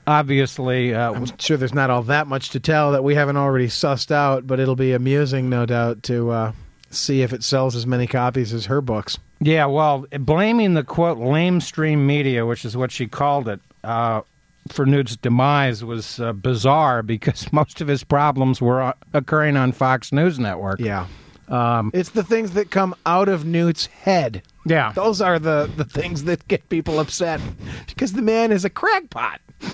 obviously, 0.09 0.93
uh, 0.93 1.13
I'm 1.13 1.39
sure 1.39 1.57
there's 1.57 1.73
not 1.73 1.89
all 1.89 2.03
that 2.03 2.27
much 2.27 2.51
to 2.51 2.59
tell 2.59 2.91
that 2.91 3.05
we 3.05 3.15
haven't 3.15 3.37
already 3.37 3.69
sussed 3.69 4.11
out, 4.11 4.49
but 4.49 4.59
it'll 4.59 4.75
be 4.75 4.93
amusing, 4.93 5.49
no 5.49 5.67
doubt, 5.67 6.03
to 6.05 6.31
uh, 6.31 6.53
see 6.91 7.23
if 7.23 7.33
it 7.33 7.45
sells 7.45 7.77
as 7.77 7.87
many 7.87 8.09
copies 8.09 8.53
as 8.53 8.67
her 8.67 8.81
books. 8.81 9.19
Yeah, 9.41 9.67
well, 9.67 10.07
blaming 10.19 10.75
the 10.75 10.83
quote 10.85 11.19
lamestream 11.19 11.99
media, 12.07 12.45
which 12.47 12.65
is 12.65 12.77
what 12.77 12.91
she 12.91 13.07
called 13.07 13.49
it, 13.49 13.61
uh, 13.85 14.23
for 14.69 14.85
Newt's 14.85 15.17
demise 15.17 15.85
was 15.85 16.19
uh, 16.21 16.33
bizarre 16.33 17.03
because 17.03 17.53
most 17.53 17.81
of 17.81 17.89
his 17.89 18.05
problems 18.05 18.61
were 18.61 18.83
uh, 18.83 18.93
occurring 19.15 19.57
on 19.57 19.73
Fox 19.73 20.13
News 20.13 20.39
Network. 20.39 20.81
Yeah. 20.81 21.07
Um, 21.49 21.91
It's 21.95 22.11
the 22.11 22.25
things 22.25 22.51
that 22.53 22.71
come 22.71 22.95
out 23.07 23.29
of 23.29 23.47
Newt's 23.47 23.87
head. 23.87 24.43
yeah. 24.67 24.93
Those 24.93 25.21
are 25.23 25.39
the, 25.39 25.71
the 25.77 25.85
things 25.85 26.25
that 26.25 26.47
get 26.49 26.69
people 26.69 26.99
upset 27.01 27.41
because 27.87 28.13
the 28.13 28.21
man 28.23 28.53
is 28.53 28.65
a 28.67 28.71
crackpot. 28.71 29.41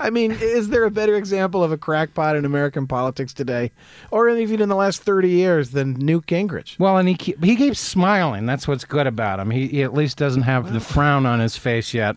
I 0.00 0.10
mean, 0.10 0.32
is 0.32 0.68
there 0.68 0.84
a 0.84 0.90
better 0.90 1.14
example 1.16 1.64
of 1.64 1.72
a 1.72 1.78
crackpot 1.78 2.36
in 2.36 2.44
American 2.44 2.86
politics 2.86 3.32
today, 3.32 3.70
or 4.10 4.28
even 4.28 4.60
in 4.60 4.68
the 4.68 4.74
last 4.76 5.02
30 5.02 5.30
years, 5.30 5.70
than 5.70 5.94
Newt 5.94 6.26
Gingrich? 6.26 6.78
Well, 6.78 6.98
and 6.98 7.08
he 7.08 7.14
keep, 7.14 7.42
he 7.42 7.56
keeps 7.56 7.80
smiling. 7.80 8.44
That's 8.46 8.68
what's 8.68 8.84
good 8.84 9.06
about 9.06 9.40
him. 9.40 9.50
He, 9.50 9.68
he 9.68 9.82
at 9.82 9.94
least 9.94 10.18
doesn't 10.18 10.42
have 10.42 10.72
the 10.72 10.80
frown 10.80 11.24
on 11.26 11.40
his 11.40 11.56
face 11.56 11.94
yet. 11.94 12.16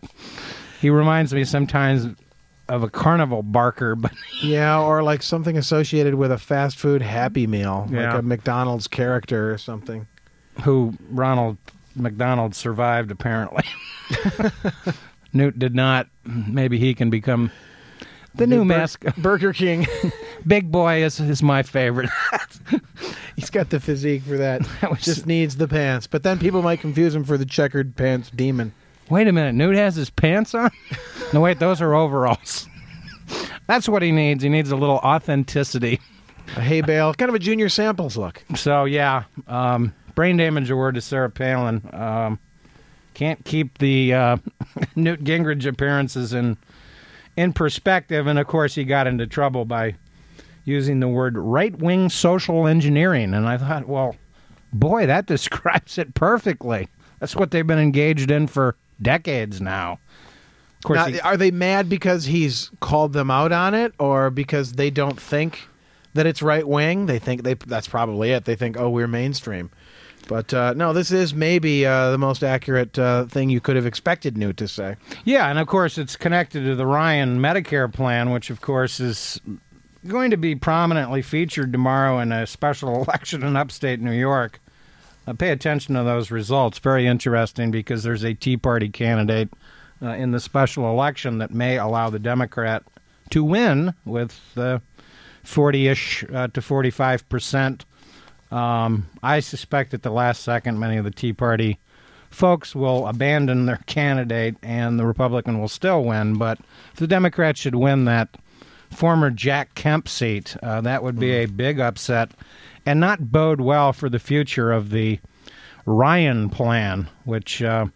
He 0.81 0.89
reminds 0.89 1.33
me 1.33 1.43
sometimes 1.45 2.07
of 2.67 2.83
a 2.83 2.89
carnival 2.89 3.41
barker, 3.41 3.95
but 3.95 4.11
Yeah, 4.43 4.79
or 4.81 5.01
like 5.01 5.23
something 5.23 5.57
associated 5.57 6.15
with 6.15 6.31
a 6.31 6.37
fast 6.37 6.77
food 6.77 7.01
Happy 7.01 7.47
Meal, 7.47 7.87
Yeah. 7.91 8.11
like 8.13 8.19
a 8.19 8.21
McDonald's 8.21 8.87
character 8.87 9.51
or 9.51 9.57
something. 9.57 10.05
who 10.63 10.93
Ronald 11.09 11.57
McDonald 11.95 12.53
survived 12.55 13.09
apparently. 13.11 13.63
Newt 15.33 15.57
did 15.59 15.75
not. 15.75 16.07
Maybe 16.23 16.77
he 16.79 16.93
can 16.93 17.09
become 17.09 17.51
the 18.35 18.47
new 18.47 18.63
mascot. 18.65 19.15
Burger 19.21 19.53
King. 19.53 19.87
Big 20.45 20.71
Boy 20.71 21.03
is 21.03 21.19
is 21.19 21.41
my 21.43 21.63
favorite. 21.63 22.09
He's 23.35 23.49
got 23.49 23.69
the 23.69 23.79
physique 23.79 24.23
for 24.23 24.37
that. 24.37 24.61
That 24.81 24.91
was- 24.91 25.01
Just 25.01 25.25
needs 25.25 25.55
the 25.57 25.67
pants. 25.67 26.07
But 26.07 26.23
then 26.23 26.39
people 26.39 26.61
might 26.61 26.81
confuse 26.81 27.15
him 27.15 27.23
for 27.23 27.37
the 27.37 27.45
checkered 27.45 27.95
pants 27.95 28.29
demon. 28.29 28.73
Wait 29.09 29.27
a 29.27 29.31
minute, 29.31 29.55
Newt 29.55 29.75
has 29.75 29.95
his 29.95 30.09
pants 30.11 30.53
on? 30.53 30.69
No, 31.33 31.41
wait, 31.41 31.57
those 31.57 31.81
are 31.81 31.95
overalls. 31.95 32.67
That's 33.65 33.89
what 33.89 34.03
he 34.03 34.11
needs. 34.11 34.43
He 34.43 34.49
needs 34.49 34.71
a 34.71 34.75
little 34.75 34.97
authenticity. 34.97 35.99
A 36.55 36.61
hay 36.61 36.81
bale, 36.81 37.13
kind 37.15 37.29
of 37.29 37.33
a 37.35 37.39
junior 37.39 37.69
samples 37.69 38.17
look. 38.17 38.43
So 38.55 38.85
yeah, 38.85 39.23
um, 39.47 39.93
brain 40.15 40.37
damage 40.37 40.69
award 40.69 40.93
to 40.95 41.01
Sarah 41.01 41.29
Palin. 41.31 41.87
Um, 41.91 42.39
can't 43.19 43.43
keep 43.43 43.79
the 43.79 44.13
uh, 44.13 44.37
Newt 44.95 45.25
Gingrich 45.25 45.65
appearances 45.65 46.33
in 46.33 46.55
in 47.35 47.51
perspective, 47.51 48.27
and 48.27 48.39
of 48.39 48.47
course 48.47 48.75
he 48.75 48.85
got 48.85 49.07
into 49.07 49.27
trouble 49.27 49.65
by 49.65 49.95
using 50.63 51.01
the 51.01 51.07
word 51.09 51.37
right 51.37 51.77
wing 51.77 52.09
social 52.09 52.65
engineering. 52.65 53.33
And 53.33 53.45
I 53.45 53.57
thought, 53.57 53.87
well, 53.89 54.15
boy, 54.71 55.05
that 55.05 55.25
describes 55.35 55.97
it 55.97 56.13
perfectly. 56.13 56.87
That's 57.19 57.35
what 57.35 57.51
they've 57.51 57.67
been 57.67 57.77
engaged 57.79 58.31
in 58.31 58.47
for 58.47 58.77
decades 59.01 59.59
now. 59.59 59.99
Of 60.77 60.83
course, 60.85 60.97
Now, 60.97 61.05
he- 61.07 61.19
are 61.19 61.35
they 61.35 61.51
mad 61.51 61.89
because 61.89 62.23
he's 62.25 62.71
called 62.79 63.11
them 63.11 63.29
out 63.29 63.51
on 63.51 63.73
it, 63.73 63.93
or 63.99 64.29
because 64.29 64.73
they 64.73 64.89
don't 64.89 65.19
think 65.19 65.67
that 66.13 66.25
it's 66.25 66.41
right 66.41 66.65
wing? 66.65 67.05
They 67.07 67.19
think 67.19 67.43
they 67.43 67.55
that's 67.55 67.89
probably 67.89 68.31
it. 68.31 68.45
They 68.45 68.55
think, 68.55 68.77
oh, 68.77 68.89
we're 68.89 69.07
mainstream. 69.09 69.71
But 70.29 70.53
uh, 70.53 70.75
no, 70.75 70.93
this 70.93 71.11
is 71.11 71.33
maybe 71.33 71.87
uh, 71.87 72.11
the 72.11 72.19
most 72.19 72.43
accurate 72.43 72.99
uh, 72.99 73.25
thing 73.25 73.49
you 73.49 73.59
could 73.59 73.75
have 73.75 73.87
expected 73.87 74.37
Newt 74.37 74.57
to 74.57 74.67
say. 74.67 74.95
Yeah, 75.25 75.49
and 75.49 75.57
of 75.57 75.65
course 75.65 75.97
it's 75.97 76.15
connected 76.15 76.65
to 76.65 76.75
the 76.75 76.85
Ryan 76.85 77.39
Medicare 77.39 77.91
plan, 77.91 78.29
which 78.29 78.51
of 78.51 78.61
course 78.61 78.99
is 78.99 79.41
going 80.07 80.29
to 80.29 80.37
be 80.37 80.53
prominently 80.53 81.23
featured 81.23 81.71
tomorrow 81.71 82.19
in 82.19 82.31
a 82.31 82.45
special 82.45 83.01
election 83.03 83.41
in 83.41 83.57
upstate 83.57 84.01
New 84.01 84.11
York. 84.11 84.61
Uh, 85.25 85.33
pay 85.33 85.49
attention 85.49 85.95
to 85.95 86.03
those 86.03 86.29
results. 86.29 86.77
Very 86.77 87.07
interesting 87.07 87.71
because 87.71 88.03
there's 88.03 88.23
a 88.23 88.35
Tea 88.35 88.55
Party 88.55 88.87
candidate 88.87 89.49
uh, 89.99 90.09
in 90.09 90.29
the 90.29 90.39
special 90.39 90.91
election 90.91 91.39
that 91.39 91.51
may 91.51 91.79
allow 91.79 92.11
the 92.11 92.19
Democrat 92.19 92.83
to 93.31 93.43
win 93.43 93.95
with 94.05 94.39
uh, 94.55 94.77
40-ish 95.43 96.23
uh, 96.31 96.49
to 96.49 96.61
45 96.61 97.27
percent. 97.29 97.85
Um, 98.51 99.07
I 99.21 99.39
suspect 99.39 99.93
at 99.93 100.03
the 100.03 100.11
last 100.11 100.43
second, 100.43 100.79
many 100.79 100.97
of 100.97 101.05
the 101.05 101.11
Tea 101.11 101.33
Party 101.33 101.79
folks 102.29 102.75
will 102.75 103.07
abandon 103.07 103.65
their 103.65 103.81
candidate 103.87 104.55
and 104.61 104.99
the 104.99 105.05
Republican 105.05 105.59
will 105.59 105.67
still 105.67 106.03
win. 106.03 106.35
But 106.35 106.59
if 106.93 106.99
the 106.99 107.07
Democrats 107.07 107.59
should 107.59 107.75
win 107.75 108.05
that 108.05 108.37
former 108.91 109.29
Jack 109.29 109.75
Kemp 109.75 110.07
seat. 110.07 110.55
Uh, 110.61 110.81
that 110.81 111.03
would 111.03 111.19
be 111.19 111.31
a 111.31 111.45
big 111.45 111.79
upset 111.79 112.31
and 112.85 112.99
not 112.99 113.31
bode 113.31 113.61
well 113.61 113.93
for 113.93 114.09
the 114.09 114.19
future 114.19 114.71
of 114.71 114.89
the 114.89 115.19
Ryan 115.85 116.49
plan, 116.49 117.07
which 117.23 117.61
uh, 117.61 117.87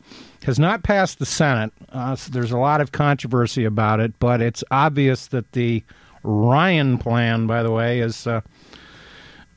has 0.44 0.60
not 0.60 0.84
passed 0.84 1.20
the 1.20 1.26
Senate. 1.26 1.72
Uh, 1.92 2.16
so 2.16 2.32
there's 2.32 2.52
a 2.52 2.58
lot 2.58 2.82
of 2.82 2.92
controversy 2.92 3.66
about 3.66 4.00
it, 4.00 4.18
but 4.20 4.42
it's 4.42 4.64
obvious 4.72 5.28
that 5.28 5.52
the 5.54 5.84
Ryan 6.24 6.98
plan, 6.98 7.48
by 7.48 7.64
the 7.64 7.72
way, 7.72 8.00
is 8.00 8.26
uh, 8.28 8.42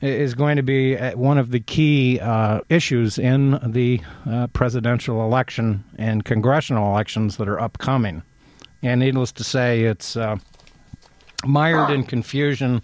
is 0.01 0.35
going 0.35 0.57
to 0.57 0.63
be 0.63 0.97
uh, 0.97 1.17
one 1.17 1.37
of 1.37 1.51
the 1.51 1.59
key 1.59 2.19
uh, 2.19 2.61
issues 2.69 3.17
in 3.17 3.59
the 3.63 4.01
uh, 4.29 4.47
presidential 4.47 5.23
election 5.23 5.83
and 5.97 6.23
congressional 6.23 6.91
elections 6.91 7.37
that 7.37 7.47
are 7.47 7.59
upcoming. 7.59 8.21
And 8.83 8.99
needless 8.99 9.31
to 9.33 9.43
say, 9.43 9.81
it's 9.81 10.15
uh, 10.15 10.37
mired 11.45 11.89
in 11.89 12.03
confusion, 12.03 12.83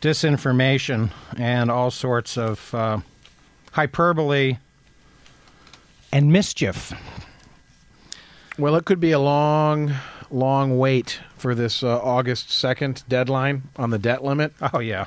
disinformation, 0.00 1.10
and 1.36 1.70
all 1.70 1.90
sorts 1.90 2.38
of 2.38 2.72
uh, 2.72 3.00
hyperbole 3.72 4.58
and 6.12 6.32
mischief. 6.32 6.92
Well, 8.58 8.76
it 8.76 8.84
could 8.84 9.00
be 9.00 9.10
a 9.10 9.18
long, 9.18 9.92
long 10.30 10.78
wait 10.78 11.20
for 11.36 11.54
this 11.54 11.82
uh, 11.82 11.98
August 11.98 12.48
2nd 12.48 13.06
deadline 13.08 13.64
on 13.76 13.90
the 13.90 13.98
debt 13.98 14.24
limit. 14.24 14.54
Oh, 14.72 14.78
yeah. 14.78 15.06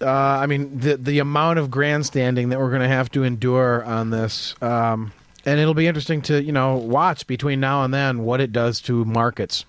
Uh, 0.00 0.10
I 0.10 0.46
mean, 0.46 0.78
the 0.78 0.96
the 0.96 1.18
amount 1.18 1.58
of 1.58 1.70
grandstanding 1.70 2.50
that 2.50 2.58
we're 2.58 2.70
going 2.70 2.82
to 2.82 2.88
have 2.88 3.10
to 3.12 3.24
endure 3.24 3.84
on 3.84 4.10
this, 4.10 4.54
um, 4.62 5.12
and 5.44 5.58
it'll 5.58 5.74
be 5.74 5.86
interesting 5.86 6.22
to 6.22 6.42
you 6.42 6.52
know 6.52 6.76
watch 6.76 7.26
between 7.26 7.60
now 7.60 7.84
and 7.84 7.92
then 7.92 8.22
what 8.22 8.40
it 8.40 8.52
does 8.52 8.80
to 8.82 9.04
markets. 9.04 9.64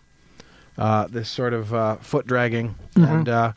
Uh, 0.78 1.08
this 1.08 1.30
sort 1.30 1.54
of 1.54 1.74
uh, 1.74 1.96
foot 1.98 2.26
dragging 2.26 2.74
and 2.96 3.28
uh, 3.28 3.52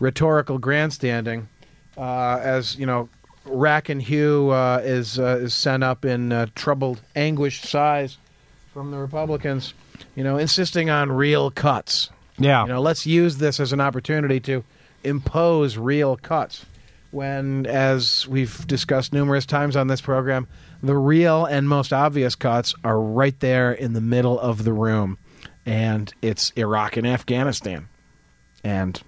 rhetorical 0.00 0.58
grandstanding, 0.58 1.48
uh, 1.96 2.38
as 2.42 2.76
you 2.76 2.84
know, 2.84 3.08
Rack 3.44 3.88
and 3.88 4.02
Hugh 4.02 4.50
uh, 4.50 4.80
is 4.84 5.18
uh, 5.18 5.38
is 5.42 5.54
sent 5.54 5.82
up 5.82 6.04
in 6.04 6.32
uh, 6.32 6.46
troubled, 6.54 7.00
anguished 7.16 7.64
sighs 7.64 8.18
from 8.72 8.90
the 8.90 8.98
Republicans, 8.98 9.74
you 10.14 10.22
know, 10.22 10.36
insisting 10.36 10.90
on 10.90 11.10
real 11.10 11.50
cuts. 11.50 12.10
Yeah. 12.38 12.62
You 12.62 12.68
know, 12.68 12.80
let's 12.80 13.06
use 13.06 13.38
this 13.38 13.58
as 13.58 13.72
an 13.72 13.80
opportunity 13.80 14.38
to 14.40 14.64
impose 15.04 15.76
real 15.76 16.16
cuts. 16.16 16.64
When, 17.10 17.64
as 17.66 18.28
we've 18.28 18.66
discussed 18.66 19.14
numerous 19.14 19.46
times 19.46 19.76
on 19.76 19.86
this 19.86 20.02
program, 20.02 20.46
the 20.82 20.96
real 20.96 21.46
and 21.46 21.66
most 21.68 21.90
obvious 21.92 22.34
cuts 22.34 22.74
are 22.84 23.00
right 23.00 23.38
there 23.40 23.72
in 23.72 23.94
the 23.94 24.00
middle 24.02 24.38
of 24.38 24.64
the 24.64 24.74
room, 24.74 25.16
and 25.64 26.12
it's 26.20 26.52
Iraq 26.56 26.98
and 26.98 27.06
Afghanistan. 27.06 27.88
And 28.62 29.00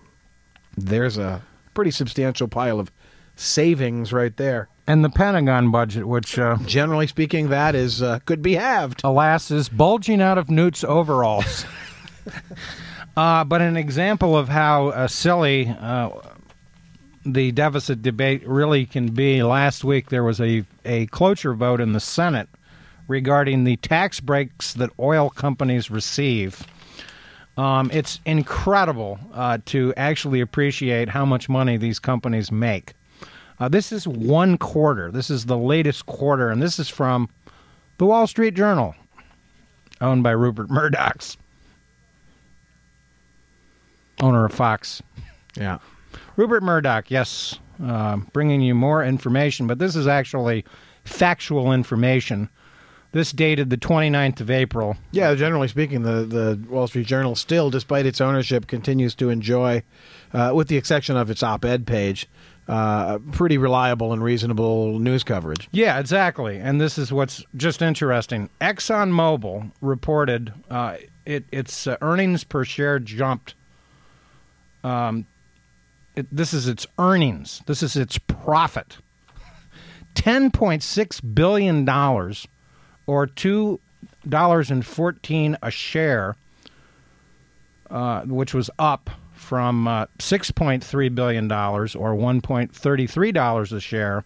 there's 0.78 1.18
a 1.18 1.42
pretty 1.74 1.90
substantial 1.90 2.48
pile 2.48 2.80
of 2.80 2.90
savings 3.36 4.12
right 4.14 4.34
there. 4.36 4.68
and 4.86 5.04
the 5.04 5.10
Pentagon 5.10 5.70
budget, 5.70 6.06
which, 6.08 6.38
uh, 6.38 6.56
Generally 6.64 7.08
speaking, 7.08 7.50
that 7.50 7.74
is 7.74 8.02
uh, 8.02 8.20
could 8.24 8.40
be 8.40 8.54
halved. 8.54 9.02
alas, 9.04 9.50
is 9.50 9.68
bulging 9.68 10.22
out 10.22 10.38
of 10.38 10.48
Newt's 10.48 10.84
overalls. 10.84 11.66
uh, 13.20 13.44
but 13.44 13.60
an 13.60 13.76
example 13.76 14.34
of 14.34 14.48
how 14.48 14.88
uh, 14.88 15.06
silly 15.06 15.68
uh, 15.78 16.08
the 17.26 17.52
deficit 17.52 18.00
debate 18.00 18.42
really 18.48 18.86
can 18.86 19.08
be. 19.08 19.42
Last 19.42 19.84
week 19.84 20.08
there 20.08 20.24
was 20.24 20.40
a, 20.40 20.64
a 20.86 21.04
cloture 21.08 21.52
vote 21.52 21.82
in 21.82 21.92
the 21.92 22.00
Senate 22.00 22.48
regarding 23.08 23.64
the 23.64 23.76
tax 23.76 24.20
breaks 24.20 24.72
that 24.72 24.88
oil 24.98 25.28
companies 25.28 25.90
receive. 25.90 26.66
Um, 27.58 27.90
it's 27.92 28.20
incredible 28.24 29.18
uh, 29.34 29.58
to 29.66 29.92
actually 29.98 30.40
appreciate 30.40 31.10
how 31.10 31.26
much 31.26 31.46
money 31.46 31.76
these 31.76 31.98
companies 31.98 32.50
make. 32.50 32.94
Uh, 33.58 33.68
this 33.68 33.92
is 33.92 34.08
one 34.08 34.56
quarter. 34.56 35.10
This 35.10 35.28
is 35.28 35.44
the 35.44 35.58
latest 35.58 36.06
quarter, 36.06 36.48
and 36.48 36.62
this 36.62 36.78
is 36.78 36.88
from 36.88 37.28
the 37.98 38.06
Wall 38.06 38.26
Street 38.26 38.54
Journal, 38.54 38.94
owned 40.00 40.22
by 40.22 40.30
Rupert 40.30 40.70
Murdoch's 40.70 41.36
owner 44.20 44.44
of 44.44 44.52
Fox. 44.52 45.02
Yeah. 45.56 45.78
Rupert 46.36 46.62
Murdoch, 46.62 47.10
yes, 47.10 47.58
uh, 47.82 48.16
bringing 48.32 48.60
you 48.60 48.74
more 48.74 49.04
information, 49.04 49.66
but 49.66 49.78
this 49.78 49.96
is 49.96 50.06
actually 50.06 50.64
factual 51.04 51.72
information. 51.72 52.48
This 53.12 53.32
dated 53.32 53.70
the 53.70 53.76
29th 53.76 54.40
of 54.40 54.50
April. 54.50 54.96
Yeah, 55.10 55.34
generally 55.34 55.66
speaking, 55.66 56.02
the, 56.02 56.24
the 56.24 56.60
Wall 56.68 56.86
Street 56.86 57.06
Journal 57.06 57.34
still, 57.34 57.68
despite 57.68 58.06
its 58.06 58.20
ownership, 58.20 58.68
continues 58.68 59.16
to 59.16 59.30
enjoy, 59.30 59.82
uh, 60.32 60.52
with 60.54 60.68
the 60.68 60.76
exception 60.76 61.16
of 61.16 61.28
its 61.28 61.42
op 61.42 61.64
ed 61.64 61.86
page, 61.86 62.28
uh, 62.68 63.18
pretty 63.32 63.58
reliable 63.58 64.12
and 64.12 64.22
reasonable 64.22 65.00
news 65.00 65.24
coverage. 65.24 65.68
Yeah, 65.72 65.98
exactly. 65.98 66.58
And 66.58 66.80
this 66.80 66.98
is 66.98 67.12
what's 67.12 67.44
just 67.56 67.82
interesting. 67.82 68.48
ExxonMobil 68.60 69.72
reported 69.80 70.52
uh, 70.70 70.98
it, 71.26 71.46
its 71.50 71.88
uh, 71.88 71.96
earnings 72.00 72.44
per 72.44 72.64
share 72.64 73.00
jumped. 73.00 73.54
Um, 74.82 75.26
it, 76.16 76.26
this 76.30 76.52
is 76.52 76.66
its 76.68 76.86
earnings. 76.98 77.62
This 77.66 77.82
is 77.82 77.96
its 77.96 78.18
profit. 78.18 78.98
Ten 80.14 80.50
point 80.50 80.82
six 80.82 81.20
billion 81.20 81.84
dollars, 81.84 82.46
or 83.06 83.26
two 83.26 83.78
dollars 84.28 84.70
and 84.70 84.84
fourteen 84.84 85.56
a 85.62 85.70
share, 85.70 86.36
uh, 87.90 88.22
which 88.22 88.52
was 88.54 88.70
up 88.78 89.10
from 89.34 89.86
uh, 89.88 90.06
six 90.18 90.50
point 90.50 90.82
three 90.82 91.08
billion 91.08 91.48
dollars, 91.48 91.94
or 91.94 92.14
one 92.14 92.40
point 92.40 92.74
thirty 92.74 93.06
three 93.06 93.32
dollars 93.32 93.72
a 93.72 93.80
share. 93.80 94.24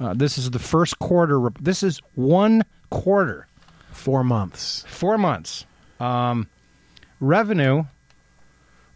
Uh, 0.00 0.14
this 0.14 0.38
is 0.38 0.50
the 0.50 0.58
first 0.58 0.98
quarter. 0.98 1.50
This 1.60 1.82
is 1.82 2.00
one 2.14 2.64
quarter, 2.90 3.46
Four 3.92 4.24
months. 4.24 4.84
four 4.88 5.16
months. 5.18 5.64
Um, 6.00 6.48
revenue 7.20 7.84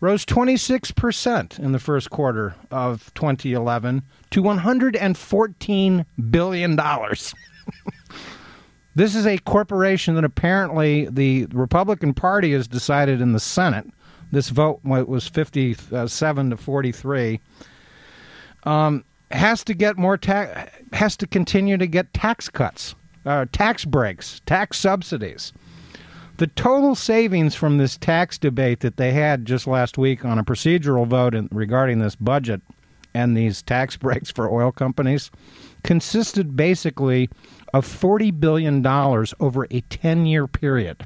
rose 0.01 0.25
26% 0.27 1.59
in 1.59 1.73
the 1.73 1.79
first 1.79 2.11
quarter 2.11 2.55
of 2.71 3.13
2011 3.15 4.03
to 4.31 4.43
$114 4.43 6.07
billion. 6.31 6.77
this 8.95 9.15
is 9.15 9.27
a 9.27 9.39
corporation 9.39 10.15
that 10.15 10.25
apparently 10.25 11.07
the 11.07 11.47
Republican 11.47 12.15
Party 12.15 12.53
has 12.53 12.69
decided 12.69 13.21
in 13.21 13.33
the 13.33 13.41
Senate. 13.41 13.87
This 14.33 14.51
vote 14.51 14.81
was 14.85 15.29
57 15.29 16.51
to 16.51 16.57
43 16.57 17.41
has 19.31 19.65
to 19.65 19.75
get 19.75 19.97
more 19.97 20.17
tax 20.17 20.71
has 20.93 21.17
to 21.17 21.27
continue 21.27 21.77
to 21.77 21.87
get 21.87 22.13
tax 22.15 22.49
cuts, 22.49 22.95
uh, 23.25 23.47
tax 23.53 23.85
breaks, 23.85 24.41
tax 24.47 24.79
subsidies. 24.79 25.53
The 26.38 26.46
total 26.49 26.94
savings 26.94 27.55
from 27.55 27.79
this 27.79 27.96
tax 27.96 28.37
debate 28.37 28.81
that 28.81 28.99
they 28.99 29.12
had 29.12 29.46
just 29.46 29.66
last 29.66 29.96
week 29.96 30.25
on 30.25 30.38
a 30.38 30.44
procedural 30.44 31.07
vote 31.07 31.35
in, 31.35 31.49
regarding 31.51 31.99
this 31.99 32.14
budget 32.14 32.61
and 33.14 33.35
these 33.35 33.62
tax 33.62 33.96
breaks 33.96 34.31
for 34.31 34.51
oil 34.51 34.70
companies 34.70 35.31
consisted 35.83 36.57
basically 36.57 37.31
of 37.72 37.87
forty 37.87 38.31
billion 38.31 38.83
dollars 38.83 39.33
over 39.40 39.66
a 39.70 39.81
ten-year 39.83 40.46
period. 40.46 41.03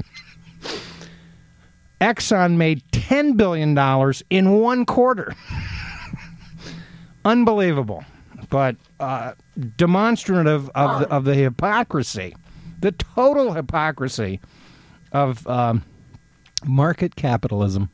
Exxon 2.01 2.57
made 2.57 2.83
ten 2.91 3.35
billion 3.35 3.75
dollars 3.75 4.23
in 4.31 4.59
one 4.59 4.85
quarter 4.85 5.35
unbelievable, 7.25 8.05
but 8.49 8.77
uh, 8.99 9.33
demonstrative 9.77 10.69
of 10.71 11.01
the, 11.01 11.09
of 11.09 11.25
the 11.25 11.35
hypocrisy, 11.35 12.35
the 12.81 12.93
total 12.93 13.53
hypocrisy 13.53 14.41
of 15.13 15.47
um, 15.47 15.85
market 16.65 17.17
capitalism. 17.17 17.91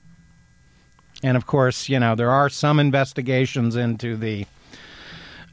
And 1.22 1.36
of 1.36 1.46
course, 1.46 1.88
you 1.88 1.98
know 1.98 2.14
there 2.14 2.30
are 2.30 2.48
some 2.48 2.78
investigations 2.78 3.74
into 3.76 4.16
the 4.16 4.46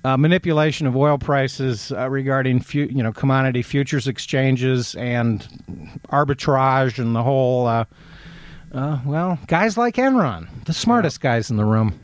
uh, 0.03 0.17
manipulation 0.17 0.85
of 0.87 0.95
oil 0.97 1.17
prices 1.17 1.91
uh, 1.91 2.09
regarding 2.09 2.59
fu- 2.59 2.89
you 2.91 3.01
know 3.01 3.13
commodity 3.13 3.61
futures 3.61 4.07
exchanges 4.07 4.95
and 4.95 5.47
arbitrage 6.09 6.99
and 6.99 7.15
the 7.15 7.23
whole. 7.23 7.67
Uh, 7.67 7.85
uh, 8.73 8.99
well, 9.05 9.37
guys 9.47 9.77
like 9.77 9.95
Enron, 9.95 10.47
the 10.65 10.73
smartest 10.73 11.21
guys 11.21 11.49
in 11.51 11.57
the 11.57 11.65
room. 11.65 11.99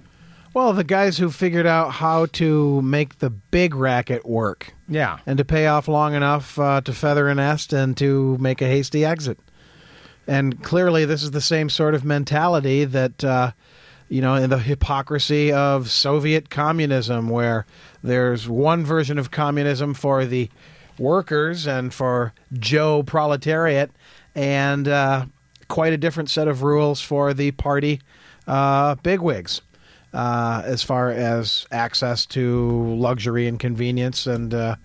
Well, 0.53 0.73
the 0.73 0.83
guys 0.83 1.17
who 1.17 1.29
figured 1.29 1.65
out 1.67 1.91
how 1.91 2.25
to 2.27 2.81
make 2.81 3.19
the 3.19 3.29
big 3.29 3.75
racket 3.75 4.25
work 4.25 4.73
Yeah, 4.87 5.19
and 5.25 5.37
to 5.37 5.45
pay 5.45 5.67
off 5.67 5.87
long 5.87 6.15
enough 6.15 6.57
uh, 6.57 6.81
to 6.81 6.93
feather 6.93 7.27
a 7.27 7.35
nest 7.35 7.71
and 7.71 7.95
to 7.97 8.37
make 8.39 8.61
a 8.61 8.65
hasty 8.67 9.05
exit. 9.05 9.37
And 10.29 10.61
clearly, 10.61 11.05
this 11.05 11.23
is 11.23 11.31
the 11.31 11.41
same 11.41 11.69
sort 11.69 11.95
of 11.95 12.05
mentality 12.05 12.85
that, 12.85 13.23
uh, 13.23 13.51
you 14.09 14.21
know, 14.21 14.35
in 14.35 14.51
the 14.51 14.59
hypocrisy 14.59 15.51
of 15.51 15.89
Soviet 15.89 16.51
communism, 16.51 17.29
where 17.29 17.65
there's 18.03 18.47
one 18.47 18.85
version 18.85 19.17
of 19.17 19.31
communism 19.31 19.95
for 19.95 20.25
the 20.25 20.47
workers 20.99 21.65
and 21.65 21.91
for 21.91 22.31
Joe 22.53 23.01
proletariat, 23.01 23.89
and 24.35 24.87
uh, 24.87 25.25
quite 25.67 25.93
a 25.93 25.97
different 25.97 26.29
set 26.29 26.47
of 26.47 26.61
rules 26.61 27.01
for 27.01 27.33
the 27.33 27.49
party 27.49 27.99
uh, 28.47 28.93
bigwigs 29.01 29.63
uh, 30.13 30.61
as 30.63 30.83
far 30.83 31.09
as 31.09 31.65
access 31.71 32.27
to 32.27 32.95
luxury 32.97 33.47
and 33.47 33.59
convenience 33.59 34.27
and 34.27 34.53
uh, 34.53 34.75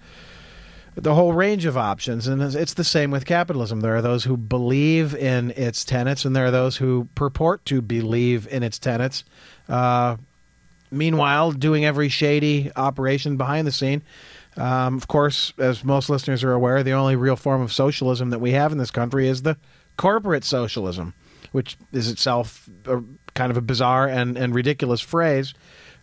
the 0.96 1.14
whole 1.14 1.33
range 1.33 1.64
of 1.64 1.76
options. 1.76 2.26
And 2.26 2.40
it's- 2.42 2.74
the 2.74 2.85
same 2.85 3.11
with 3.11 3.24
capitalism. 3.26 3.80
There 3.80 3.96
are 3.96 4.02
those 4.02 4.24
who 4.24 4.37
believe 4.37 5.14
in 5.14 5.52
its 5.52 5.85
tenets, 5.85 6.24
and 6.24 6.35
there 6.35 6.46
are 6.46 6.50
those 6.50 6.76
who 6.76 7.09
purport 7.14 7.64
to 7.66 7.80
believe 7.80 8.46
in 8.50 8.62
its 8.62 8.78
tenets. 8.78 9.24
Uh, 9.68 10.16
meanwhile, 10.90 11.52
doing 11.52 11.85
every 11.85 12.09
shady 12.09 12.70
operation 12.76 13.37
behind 13.37 13.66
the 13.66 13.72
scene. 13.72 14.02
Um, 14.57 14.96
of 14.96 15.09
course, 15.09 15.52
as 15.59 15.85
most 15.85 16.09
listeners 16.09 16.44
are 16.44 16.52
aware, 16.52 16.83
the 16.83 16.92
only 16.92 17.16
real 17.16 17.37
form 17.37 17.61
of 17.61 17.72
socialism 17.72 18.30
that 18.30 18.40
we 18.40 18.52
have 18.52 18.70
in 18.72 18.78
this 18.78 18.92
country 18.92 19.26
is 19.26 19.42
the 19.42 19.57
corporate 19.96 20.44
socialism, 20.44 21.12
which 21.52 21.76
is 21.92 22.09
itself 22.09 22.68
a, 22.87 23.02
kind 23.35 23.50
of 23.50 23.57
a 23.57 23.61
bizarre 23.61 24.07
and, 24.07 24.37
and 24.38 24.54
ridiculous 24.54 25.00
phrase. 25.00 25.54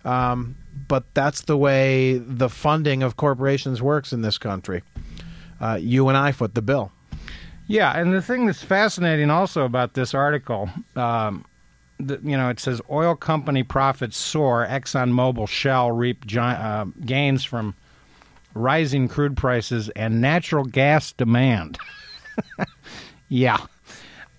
Um, 0.04 0.56
but 0.88 1.04
that's 1.14 1.42
the 1.42 1.58
way 1.58 2.18
the 2.18 2.50
funding 2.50 3.04
of 3.04 3.18
corporations 3.18 3.82
works 3.82 4.14
in 4.14 4.22
this 4.22 4.38
country. 4.38 4.84
Uh, 5.60 5.78
you 5.80 6.08
and 6.08 6.18
I 6.18 6.32
foot 6.32 6.56
the 6.56 6.62
bill. 6.62 6.92
Yeah, 7.68 7.98
and 7.98 8.14
the 8.14 8.22
thing 8.22 8.48
that's 8.48 8.64
fascinating 8.64 9.30
also 9.30 9.64
about 9.64 9.94
this 9.94 10.14
article, 10.14 10.70
um, 10.96 11.46
the, 12.00 12.20
you 12.24 12.36
know, 12.36 12.50
it 12.50 12.60
says 12.60 12.82
oil 12.90 13.16
company 13.16 13.64
profits 13.64 14.18
soar. 14.18 14.66
ExxonMobil, 14.68 15.48
Shell 15.48 15.92
reap 15.92 16.26
gi- 16.26 16.40
uh, 16.40 16.86
gains 17.06 17.44
from 17.44 17.76
rising 18.54 19.08
crude 19.08 19.38
prices 19.38 19.90
and 19.90 20.20
natural 20.20 20.66
gas 20.66 21.14
demand. 21.14 21.78
yeah. 23.30 23.58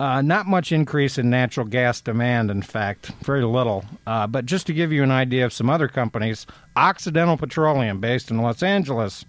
Uh, 0.02 0.20
not 0.20 0.46
much 0.46 0.72
increase 0.72 1.16
in 1.16 1.30
natural 1.30 1.64
gas 1.64 2.00
demand, 2.00 2.50
in 2.50 2.60
fact, 2.60 3.12
very 3.22 3.44
little. 3.44 3.84
Uh, 4.04 4.26
but 4.26 4.44
just 4.44 4.66
to 4.66 4.72
give 4.72 4.90
you 4.92 5.04
an 5.04 5.12
idea 5.12 5.44
of 5.44 5.52
some 5.52 5.70
other 5.70 5.86
companies, 5.86 6.44
Occidental 6.74 7.36
Petroleum, 7.36 8.00
based 8.00 8.28
in 8.28 8.38
Los 8.38 8.64
Angeles, 8.64 9.24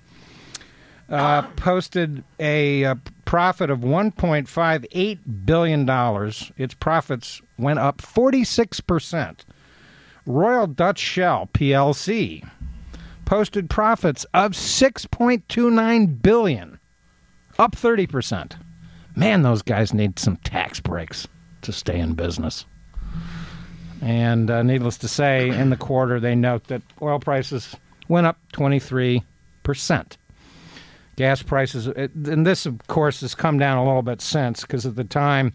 uh, 1.09 1.43
posted 1.57 2.23
a 2.39 2.85
uh, 2.85 2.95
profit 3.23 3.69
of 3.69 3.81
1.58 3.81 5.19
billion 5.45 5.85
dollars. 5.85 6.51
Its 6.57 6.73
profits 6.73 7.39
went 7.59 7.77
up 7.77 8.01
46 8.01 8.79
percent. 8.79 9.45
Royal 10.25 10.65
Dutch 10.65 10.97
Shell 10.97 11.49
(PLC) 11.53 12.49
posted 13.25 13.69
profits 13.69 14.25
of 14.33 14.53
6.29 14.53 16.19
billion, 16.23 16.79
up 17.59 17.75
30 17.75 18.07
percent. 18.07 18.55
Man, 19.15 19.41
those 19.43 19.61
guys 19.61 19.93
need 19.93 20.17
some 20.19 20.37
tax 20.37 20.79
breaks 20.79 21.27
to 21.61 21.71
stay 21.71 21.99
in 21.99 22.13
business. 22.13 22.65
And 24.01 24.49
uh, 24.49 24.63
needless 24.63 24.97
to 24.99 25.07
say, 25.07 25.49
in 25.49 25.69
the 25.69 25.77
quarter, 25.77 26.19
they 26.19 26.35
note 26.35 26.65
that 26.65 26.81
oil 27.01 27.19
prices 27.19 27.75
went 28.07 28.27
up 28.27 28.37
23 28.51 29.23
percent. 29.63 30.17
Gas 31.15 31.41
prices 31.41 31.87
and 31.87 32.45
this 32.45 32.65
of 32.65 32.85
course 32.87 33.21
has 33.21 33.35
come 33.35 33.59
down 33.59 33.77
a 33.77 33.85
little 33.85 34.01
bit 34.01 34.19
since 34.19 34.61
because 34.61 34.85
at 34.85 34.95
the 34.95 35.03
time 35.03 35.53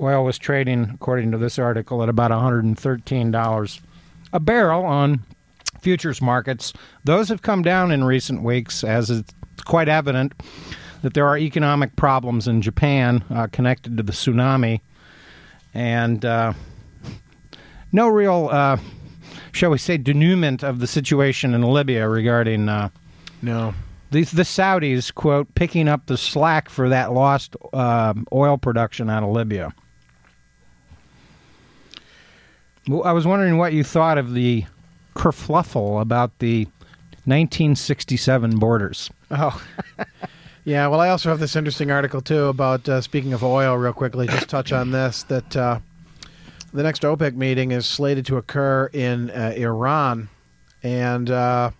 oil 0.00 0.24
was 0.24 0.38
trading 0.38 0.90
according 0.92 1.30
to 1.30 1.38
this 1.38 1.58
article 1.58 2.02
at 2.02 2.08
about 2.08 2.30
$113 2.30 3.80
a 4.32 4.40
barrel 4.40 4.84
on 4.84 5.22
futures 5.80 6.20
markets. 6.20 6.72
Those 7.04 7.28
have 7.28 7.42
come 7.42 7.62
down 7.62 7.90
in 7.90 8.04
recent 8.04 8.42
weeks 8.42 8.84
as 8.84 9.08
it's 9.10 9.32
quite 9.64 9.88
evident 9.88 10.34
that 11.02 11.14
there 11.14 11.26
are 11.26 11.38
economic 11.38 11.94
problems 11.96 12.48
in 12.48 12.60
Japan 12.62 13.24
uh, 13.30 13.46
connected 13.52 13.96
to 13.96 14.02
the 14.02 14.12
tsunami 14.12 14.80
and 15.74 16.24
uh, 16.24 16.52
no 17.92 18.08
real 18.08 18.48
uh, 18.50 18.76
shall 19.52 19.70
we 19.70 19.78
say 19.78 19.96
denouement 19.98 20.62
of 20.62 20.80
the 20.80 20.86
situation 20.86 21.54
in 21.54 21.62
Libya 21.62 22.08
regarding 22.08 22.68
uh, 22.68 22.88
No. 23.42 23.74
these 24.10 24.30
the 24.32 24.42
Saudis 24.42 25.14
quote 25.14 25.54
picking 25.54 25.88
up 25.88 26.06
the 26.06 26.16
slack 26.16 26.68
for 26.68 26.88
that 26.88 27.12
lost 27.12 27.54
uh, 27.72 28.14
oil 28.32 28.58
production 28.58 29.08
out 29.10 29.22
of 29.22 29.30
Libya. 29.30 29.72
Well, 32.88 33.04
I 33.04 33.12
was 33.12 33.26
wondering 33.26 33.58
what 33.58 33.72
you 33.74 33.84
thought 33.84 34.16
of 34.16 34.32
the 34.32 34.64
kerfluffle 35.14 36.00
about 36.00 36.38
the 36.38 36.64
1967 37.26 38.58
borders. 38.58 39.10
Oh. 39.30 39.62
yeah, 40.68 40.86
well, 40.86 41.00
I 41.00 41.08
also 41.08 41.30
have 41.30 41.40
this 41.40 41.56
interesting 41.56 41.90
article, 41.90 42.20
too, 42.20 42.44
about 42.48 42.86
uh, 42.90 43.00
speaking 43.00 43.32
of 43.32 43.42
oil, 43.42 43.74
real 43.78 43.94
quickly, 43.94 44.26
just 44.26 44.48
touch 44.50 44.70
on 44.70 44.90
this 44.90 45.22
that 45.22 45.56
uh, 45.56 45.78
the 46.74 46.82
next 46.82 47.04
OPEC 47.04 47.34
meeting 47.34 47.70
is 47.70 47.86
slated 47.86 48.26
to 48.26 48.36
occur 48.36 48.90
in 48.92 49.30
uh, 49.30 49.54
Iran. 49.56 50.28
And 50.82 51.30
uh, 51.30 51.70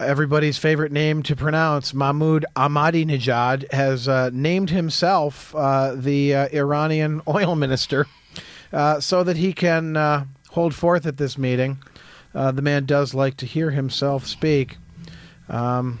everybody's 0.00 0.58
favorite 0.58 0.90
name 0.90 1.22
to 1.22 1.36
pronounce, 1.36 1.94
Mahmoud 1.94 2.46
Ahmadinejad, 2.56 3.70
has 3.70 4.08
uh, 4.08 4.30
named 4.32 4.70
himself 4.70 5.54
uh, 5.54 5.94
the 5.94 6.34
uh, 6.34 6.48
Iranian 6.52 7.22
oil 7.28 7.54
minister 7.54 8.08
uh, 8.72 8.98
so 8.98 9.22
that 9.22 9.36
he 9.36 9.52
can 9.52 9.96
uh, 9.96 10.24
hold 10.50 10.74
forth 10.74 11.06
at 11.06 11.16
this 11.16 11.38
meeting. 11.38 11.78
Uh, 12.34 12.50
the 12.50 12.60
man 12.60 12.86
does 12.86 13.14
like 13.14 13.36
to 13.36 13.46
hear 13.46 13.70
himself 13.70 14.26
speak. 14.26 14.78
Um, 15.48 16.00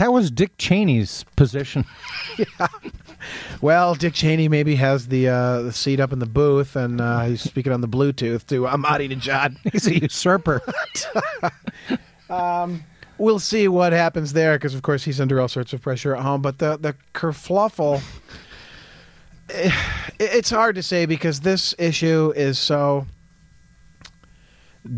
That 0.00 0.14
was 0.14 0.30
Dick 0.30 0.56
Cheney's 0.56 1.26
position. 1.36 1.84
well, 3.60 3.94
Dick 3.94 4.14
Cheney 4.14 4.48
maybe 4.48 4.76
has 4.76 5.08
the 5.08 5.28
uh, 5.28 5.60
the 5.60 5.72
seat 5.74 6.00
up 6.00 6.10
in 6.10 6.20
the 6.20 6.26
booth, 6.26 6.74
and 6.74 7.02
uh, 7.02 7.24
he's 7.24 7.42
speaking 7.42 7.70
on 7.70 7.82
the 7.82 7.86
Bluetooth 7.86 8.46
to 8.46 8.62
Ahmadinejad. 8.62 9.58
He's 9.72 9.86
a 9.86 10.00
usurper. 10.00 10.62
we'll 13.18 13.38
see 13.38 13.68
what 13.68 13.92
happens 13.92 14.32
there 14.32 14.56
because, 14.56 14.74
of 14.74 14.80
course, 14.80 15.04
he's 15.04 15.20
under 15.20 15.38
all 15.38 15.48
sorts 15.48 15.74
of 15.74 15.82
pressure 15.82 16.16
at 16.16 16.22
home. 16.22 16.40
But 16.40 16.60
the 16.60 16.78
the 16.78 16.94
kerfluffle, 17.12 18.00
eh, 19.50 19.70
it's 20.18 20.48
hard 20.48 20.76
to 20.76 20.82
say 20.82 21.04
because 21.04 21.40
this 21.40 21.74
issue 21.78 22.32
is 22.34 22.58
so 22.58 23.06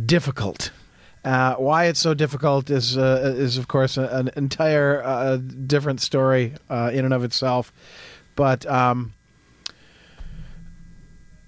difficult. 0.06 0.70
Uh, 1.24 1.54
why 1.54 1.84
it's 1.84 2.00
so 2.00 2.14
difficult 2.14 2.68
is 2.68 2.98
uh, 2.98 3.34
is 3.36 3.56
of 3.56 3.68
course 3.68 3.96
an 3.96 4.30
entire 4.34 5.02
uh, 5.04 5.36
different 5.36 6.00
story 6.00 6.54
uh, 6.68 6.90
in 6.92 7.04
and 7.04 7.14
of 7.14 7.24
itself, 7.24 7.72
but. 8.36 8.66
Um, 8.66 9.14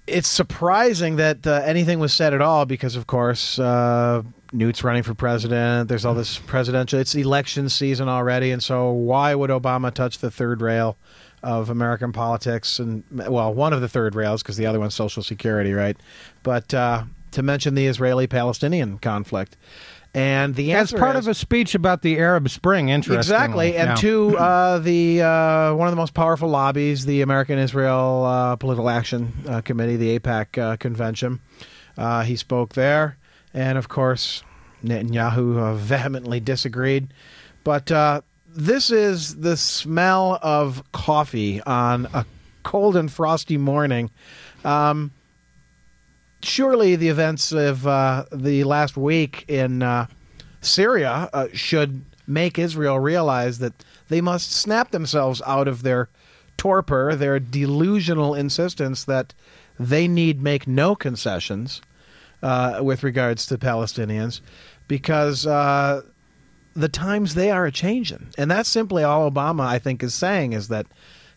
it's 0.07 0.27
surprising 0.27 1.15
that 1.15 1.47
uh, 1.47 1.63
anything 1.65 1.97
was 1.97 2.13
said 2.13 2.31
at 2.31 2.39
all 2.39 2.67
because, 2.67 2.95
of 2.95 3.07
course, 3.07 3.57
Newt's 3.57 4.83
running 4.83 5.01
for 5.01 5.15
president. 5.15 5.89
There's 5.89 6.05
all 6.05 6.13
this 6.13 6.37
presidential. 6.37 6.99
It's 6.99 7.15
election 7.15 7.69
season 7.69 8.07
already, 8.07 8.51
and 8.51 8.61
so 8.61 8.91
why 8.91 9.33
would 9.33 9.49
Obama 9.49 9.91
touch 9.91 10.19
the 10.19 10.29
third 10.29 10.61
rail 10.61 10.95
of 11.41 11.71
American 11.71 12.11
politics? 12.11 12.77
And 12.77 13.03
well, 13.09 13.51
one 13.51 13.73
of 13.73 13.81
the 13.81 13.89
third 13.89 14.13
rails 14.13 14.43
because 14.43 14.57
the 14.57 14.67
other 14.67 14.79
one's 14.79 14.93
Social 14.93 15.23
Security, 15.23 15.73
right? 15.73 15.97
But 16.43 16.71
to 17.35 17.43
mention 17.43 17.75
the 17.75 17.85
Israeli-Palestinian 17.87 18.97
conflict, 18.99 19.55
and 20.13 20.55
the 20.55 20.71
As 20.73 20.93
answer 20.93 20.97
part 20.97 21.15
is, 21.17 21.27
of 21.27 21.31
a 21.31 21.33
speech 21.33 21.75
about 21.75 22.01
the 22.01 22.17
Arab 22.17 22.49
Spring, 22.49 22.89
interestingly. 22.89 23.67
Exactly, 23.69 23.77
and 23.77 23.89
Yeah. 23.89 23.95
to 23.95 24.37
uh, 24.37 24.79
the 24.79 25.21
uh, 25.21 25.73
one 25.75 25.87
of 25.87 25.91
the 25.91 25.97
most 25.97 26.13
powerful 26.13 26.49
lobbies, 26.49 27.05
the 27.05 27.21
American 27.21 27.59
Israel 27.59 28.23
uh, 28.25 28.55
Political 28.55 28.89
Action 28.89 29.33
uh, 29.47 29.61
Committee, 29.61 29.97
the 29.97 30.17
AIPAC 30.17 30.57
uh, 30.57 30.77
convention. 30.77 31.39
Uh, 31.97 32.23
he 32.23 32.35
spoke 32.37 32.73
there, 32.73 33.17
and 33.53 33.77
of 33.77 33.89
course, 33.89 34.43
Netanyahu 34.83 35.57
uh, 35.57 35.73
vehemently 35.93 36.39
disagreed. 36.39 37.07
But 37.65 37.91
uh, 37.91 38.21
this 38.47 38.91
is 38.91 39.35
the 39.37 39.57
smell 39.57 40.39
of 40.41 40.81
coffee 40.93 41.61
on 41.63 42.07
a 42.13 42.25
cold 42.63 42.95
and 42.95 43.11
frosty 43.11 43.57
morning. 43.57 44.09
Um, 44.63 45.11
surely 46.45 46.95
the 46.95 47.09
events 47.09 47.51
of 47.51 47.85
uh, 47.87 48.25
the 48.31 48.63
last 48.63 48.97
week 48.97 49.45
in 49.47 49.81
uh, 49.81 50.07
Syria 50.61 51.29
uh, 51.33 51.47
should 51.53 52.03
make 52.27 52.57
Israel 52.57 52.99
realize 52.99 53.59
that 53.59 53.73
they 54.09 54.21
must 54.21 54.51
snap 54.51 54.91
themselves 54.91 55.41
out 55.45 55.67
of 55.67 55.83
their 55.83 56.09
torpor, 56.57 57.15
their 57.15 57.39
delusional 57.39 58.33
insistence 58.33 59.03
that 59.05 59.33
they 59.79 60.07
need 60.07 60.41
make 60.41 60.67
no 60.67 60.95
concessions 60.95 61.81
uh, 62.41 62.79
with 62.81 63.03
regards 63.03 63.45
to 63.47 63.57
Palestinians, 63.57 64.41
because 64.87 65.45
uh, 65.45 66.01
the 66.75 66.89
times 66.89 67.35
they 67.35 67.51
are 67.51 67.65
a 67.65 67.71
changing, 67.71 68.27
and 68.37 68.49
that's 68.49 68.69
simply 68.69 69.03
all 69.03 69.29
Obama 69.29 69.65
I 69.65 69.79
think 69.79 70.03
is 70.03 70.13
saying 70.13 70.53
is 70.53 70.67
that, 70.69 70.85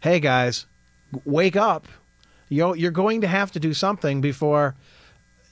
hey 0.01 0.21
guys, 0.21 0.67
wake 1.25 1.57
up, 1.57 1.89
you're, 2.49 2.77
you're 2.77 2.91
going 2.91 3.21
to 3.23 3.27
have 3.29 3.51
to 3.53 3.61
do 3.61 3.75
something 3.75 4.21
before 4.21 4.75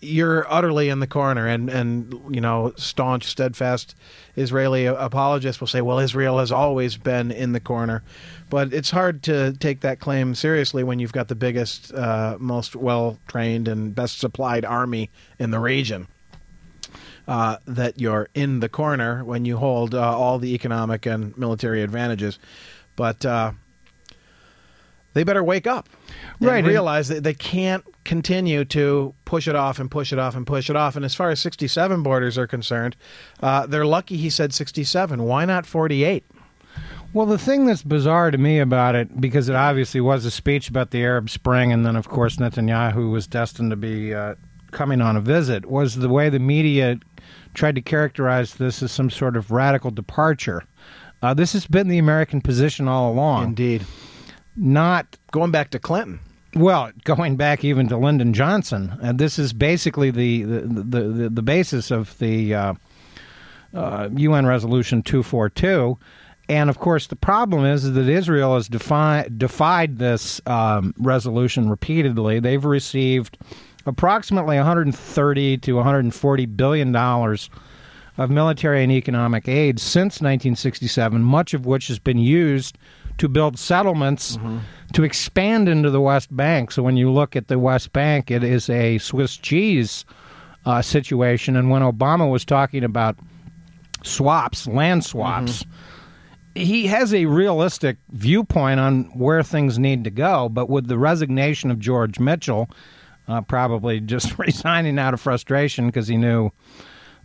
you're 0.00 0.50
utterly 0.52 0.88
in 0.88 1.00
the 1.00 1.06
corner, 1.06 1.46
and 1.46 1.70
and 1.70 2.12
you 2.30 2.40
know, 2.40 2.72
staunch, 2.76 3.24
steadfast 3.24 3.94
Israeli 4.36 4.86
apologists 4.86 5.60
will 5.60 5.68
say, 5.68 5.80
"Well, 5.80 5.98
Israel 5.98 6.38
has 6.38 6.52
always 6.52 6.96
been 6.96 7.30
in 7.30 7.52
the 7.52 7.60
corner," 7.60 8.02
but 8.50 8.72
it's 8.72 8.90
hard 8.90 9.22
to 9.24 9.52
take 9.54 9.80
that 9.80 9.98
claim 9.98 10.34
seriously 10.34 10.84
when 10.84 10.98
you've 10.98 11.12
got 11.12 11.28
the 11.28 11.34
biggest, 11.34 11.92
uh, 11.94 12.36
most 12.38 12.76
well 12.76 13.18
trained, 13.26 13.68
and 13.68 13.94
best 13.94 14.18
supplied 14.18 14.64
army 14.64 15.10
in 15.38 15.50
the 15.50 15.60
region. 15.60 16.08
Uh, 17.26 17.56
that 17.66 18.00
you're 18.00 18.28
in 18.34 18.60
the 18.60 18.68
corner 18.68 19.24
when 19.24 19.44
you 19.44 19.56
hold 19.56 19.96
uh, 19.96 20.16
all 20.16 20.38
the 20.38 20.54
economic 20.54 21.06
and 21.06 21.36
military 21.36 21.82
advantages, 21.82 22.38
but 22.94 23.26
uh, 23.26 23.50
they 25.16 25.24
better 25.24 25.42
wake 25.42 25.66
up 25.66 25.88
Right, 26.40 26.58
and- 26.58 26.68
realize 26.68 27.08
that 27.08 27.24
they 27.24 27.32
can't 27.34 27.82
continue 28.04 28.64
to 28.66 29.14
push 29.24 29.48
it 29.48 29.56
off 29.56 29.78
and 29.80 29.90
push 29.90 30.12
it 30.12 30.18
off 30.18 30.36
and 30.36 30.46
push 30.46 30.68
it 30.70 30.76
off. 30.76 30.94
And 30.94 31.04
as 31.04 31.14
far 31.14 31.30
as 31.30 31.40
67 31.40 32.02
borders 32.02 32.36
are 32.36 32.46
concerned, 32.46 32.94
uh, 33.42 33.66
they're 33.66 33.86
lucky 33.86 34.16
he 34.18 34.28
said 34.30 34.52
67. 34.52 35.22
Why 35.24 35.44
not 35.46 35.64
48? 35.64 36.24
Well, 37.14 37.24
the 37.24 37.38
thing 37.38 37.64
that's 37.64 37.82
bizarre 37.82 38.30
to 38.30 38.36
me 38.36 38.58
about 38.58 38.94
it, 38.94 39.20
because 39.20 39.48
it 39.48 39.54
obviously 39.56 40.02
was 40.02 40.26
a 40.26 40.30
speech 40.30 40.68
about 40.68 40.90
the 40.90 41.02
Arab 41.02 41.30
Spring, 41.30 41.72
and 41.72 41.86
then, 41.86 41.96
of 41.96 42.08
course, 42.08 42.36
Netanyahu 42.36 43.10
was 43.10 43.26
destined 43.26 43.70
to 43.70 43.76
be 43.76 44.14
uh, 44.14 44.34
coming 44.70 45.00
on 45.00 45.16
a 45.16 45.20
visit, 45.22 45.64
was 45.64 45.94
the 45.96 46.10
way 46.10 46.28
the 46.28 46.38
media 46.38 46.98
tried 47.54 47.74
to 47.76 47.80
characterize 47.80 48.56
this 48.56 48.82
as 48.82 48.92
some 48.92 49.08
sort 49.08 49.34
of 49.34 49.50
radical 49.50 49.90
departure. 49.90 50.62
Uh, 51.22 51.32
this 51.32 51.54
has 51.54 51.66
been 51.66 51.88
the 51.88 51.96
American 51.96 52.42
position 52.42 52.86
all 52.86 53.10
along. 53.10 53.44
Indeed. 53.44 53.86
Not 54.56 55.18
Going 55.30 55.50
back 55.50 55.70
to 55.70 55.78
Clinton. 55.78 56.20
well, 56.54 56.90
going 57.04 57.36
back 57.36 57.64
even 57.64 57.88
to 57.88 57.98
Lyndon 57.98 58.32
Johnson, 58.32 58.98
and 59.02 59.18
this 59.18 59.38
is 59.38 59.52
basically 59.52 60.10
the 60.10 60.42
the 60.42 60.82
the, 60.82 61.28
the, 61.28 61.42
basis 61.42 61.90
of 61.90 62.16
the 62.18 62.54
uh, 62.54 62.74
uh, 63.74 64.08
UN 64.16 64.46
Resolution 64.46 65.02
242. 65.02 65.98
And 66.48 66.70
of 66.70 66.78
course, 66.78 67.08
the 67.08 67.16
problem 67.16 67.64
is 67.64 67.92
that 67.92 68.08
Israel 68.08 68.54
has 68.54 68.68
defi- 68.68 69.28
defied 69.36 69.98
this 69.98 70.40
um, 70.46 70.94
resolution 70.96 71.68
repeatedly. 71.68 72.38
They've 72.38 72.64
received 72.64 73.36
approximately 73.84 74.56
130 74.56 75.58
to 75.58 75.72
140 75.74 76.46
billion 76.46 76.92
dollars 76.92 77.50
of 78.18 78.30
military 78.30 78.82
and 78.82 78.92
economic 78.92 79.48
aid 79.48 79.78
since 79.78 80.20
1967, 80.20 81.22
much 81.22 81.54
of 81.54 81.66
which 81.66 81.88
has 81.88 81.98
been 81.98 82.18
used 82.18 82.78
to 83.18 83.28
build 83.28 83.58
settlements 83.58 84.38
to 84.92 85.02
expand 85.02 85.68
into 85.68 85.90
the 85.90 86.00
West 86.00 86.34
Bank. 86.34 86.70
So 86.70 86.82
when 86.82 86.96
you 86.96 87.10
look 87.10 87.34
at 87.36 87.48
the 87.48 87.58
West 87.58 87.92
Bank, 87.92 88.30
it 88.30 88.44
is 88.44 88.68
a 88.68 88.98
Swiss 88.98 89.36
cheese 89.36 90.04
uh, 90.64 90.82
situation. 90.82 91.56
And 91.56 91.70
when 91.70 91.82
Obama 91.82 92.30
was 92.30 92.44
talking 92.44 92.84
about 92.84 93.16
swaps, 94.02 94.66
land 94.66 95.04
swaps, 95.04 95.64
he 96.54 96.86
has 96.86 97.12
a 97.12 97.26
realistic 97.26 97.98
viewpoint 98.10 98.80
on 98.80 99.04
where 99.14 99.42
things 99.42 99.78
need 99.78 100.04
to 100.04 100.10
go. 100.10 100.48
But 100.48 100.68
with 100.68 100.88
the 100.88 100.98
resignation 100.98 101.70
of 101.70 101.78
George 101.78 102.18
Mitchell, 102.18 102.68
uh, 103.28 103.40
probably 103.42 104.00
just 104.00 104.38
resigning 104.38 104.98
out 104.98 105.14
of 105.14 105.20
frustration 105.20 105.86
because 105.86 106.08
he 106.08 106.16
knew 106.16 106.50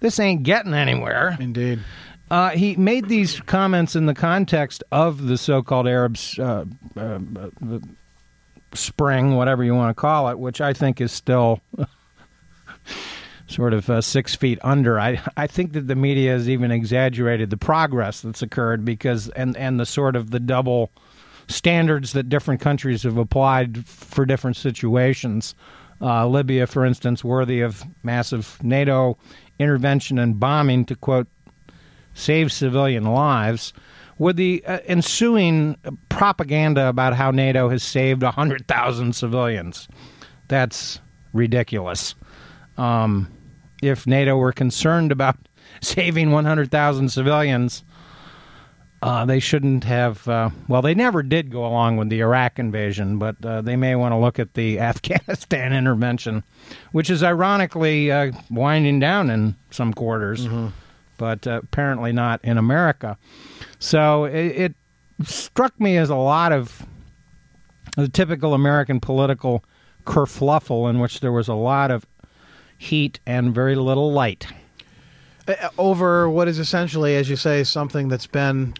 this 0.01 0.19
ain't 0.19 0.43
getting 0.43 0.73
anywhere. 0.73 1.37
Indeed. 1.39 1.79
Uh, 2.29 2.49
he 2.49 2.75
made 2.75 3.07
these 3.07 3.39
comments 3.41 3.95
in 3.95 4.05
the 4.05 4.13
context 4.13 4.83
of 4.91 5.27
the 5.27 5.37
so-called 5.37 5.87
Arab 5.87 6.17
uh, 6.39 6.65
uh, 6.95 6.99
uh, 6.99 7.79
Spring, 8.73 9.35
whatever 9.35 9.65
you 9.65 9.75
want 9.75 9.95
to 9.95 9.99
call 9.99 10.29
it, 10.29 10.39
which 10.39 10.61
I 10.61 10.71
think 10.71 11.01
is 11.01 11.11
still 11.11 11.59
sort 13.47 13.73
of 13.73 13.89
uh, 13.89 13.99
six 13.99 14.33
feet 14.33 14.59
under. 14.63 14.97
I 14.97 15.21
I 15.35 15.47
think 15.47 15.73
that 15.73 15.87
the 15.87 15.95
media 15.95 16.31
has 16.31 16.47
even 16.49 16.71
exaggerated 16.71 17.49
the 17.49 17.57
progress 17.57 18.21
that's 18.21 18.41
occurred 18.41 18.85
because 18.85 19.27
and 19.29 19.57
and 19.57 19.77
the 19.77 19.85
sort 19.85 20.15
of 20.15 20.31
the 20.31 20.39
double 20.39 20.89
standards 21.49 22.13
that 22.13 22.29
different 22.29 22.61
countries 22.61 23.03
have 23.03 23.17
applied 23.17 23.85
for 23.85 24.25
different 24.25 24.55
situations. 24.55 25.53
Uh, 26.01 26.25
Libya, 26.25 26.65
for 26.65 26.85
instance, 26.85 27.23
worthy 27.23 27.59
of 27.61 27.83
massive 28.03 28.57
NATO 28.63 29.17
intervention 29.61 30.19
and 30.19 30.39
bombing, 30.39 30.85
to 30.85 30.95
quote 30.95 31.27
save 32.13 32.51
civilian 32.51 33.05
lives, 33.05 33.73
with 34.17 34.35
the 34.35 34.63
uh, 34.67 34.79
ensuing 34.85 35.77
propaganda 36.09 36.87
about 36.87 37.15
how 37.15 37.31
NATO 37.31 37.69
has 37.69 37.83
saved 37.83 38.21
100,000 38.21 39.15
civilians. 39.15 39.87
That's 40.47 40.99
ridiculous. 41.33 42.15
Um, 42.77 43.31
if 43.81 44.05
NATO 44.05 44.37
were 44.37 44.51
concerned 44.51 45.11
about 45.11 45.37
saving 45.81 46.31
100,000 46.31 47.09
civilians, 47.09 47.83
uh, 49.01 49.25
they 49.25 49.39
shouldn't 49.39 49.83
have. 49.83 50.27
Uh, 50.27 50.49
well, 50.67 50.81
they 50.81 50.93
never 50.93 51.23
did 51.23 51.51
go 51.51 51.65
along 51.65 51.97
with 51.97 52.09
the 52.09 52.19
Iraq 52.19 52.59
invasion, 52.59 53.17
but 53.17 53.43
uh, 53.43 53.61
they 53.61 53.75
may 53.75 53.95
want 53.95 54.11
to 54.11 54.17
look 54.17 54.37
at 54.37 54.53
the 54.53 54.79
Afghanistan 54.91 55.73
intervention, 55.73 56.43
which 56.91 57.09
is 57.09 57.23
ironically 57.23 58.11
uh, 58.11 58.31
winding 58.49 58.99
down 58.99 59.29
in 59.29 59.55
some 59.71 59.93
quarters, 59.93 60.47
but 61.17 61.47
uh, 61.47 61.61
apparently 61.63 62.11
not 62.11 62.39
in 62.43 62.57
America. 62.57 63.17
So 63.79 64.25
it, 64.25 64.35
it 64.35 64.75
struck 65.25 65.79
me 65.79 65.97
as 65.97 66.09
a 66.09 66.15
lot 66.15 66.51
of 66.51 66.85
the 67.97 68.07
typical 68.07 68.53
American 68.53 68.99
political 68.99 69.63
kerfluffle 70.05 70.89
in 70.89 70.99
which 70.99 71.19
there 71.19 71.31
was 71.31 71.47
a 71.47 71.53
lot 71.53 71.91
of 71.91 72.05
heat 72.77 73.19
and 73.25 73.53
very 73.53 73.75
little 73.75 74.11
light. 74.11 74.47
Uh, 75.47 75.69
over 75.77 76.29
what 76.29 76.47
is 76.47 76.59
essentially, 76.59 77.15
as 77.15 77.29
you 77.29 77.35
say, 77.35 77.63
something 77.63 78.07
that's 78.07 78.27
been 78.27 78.73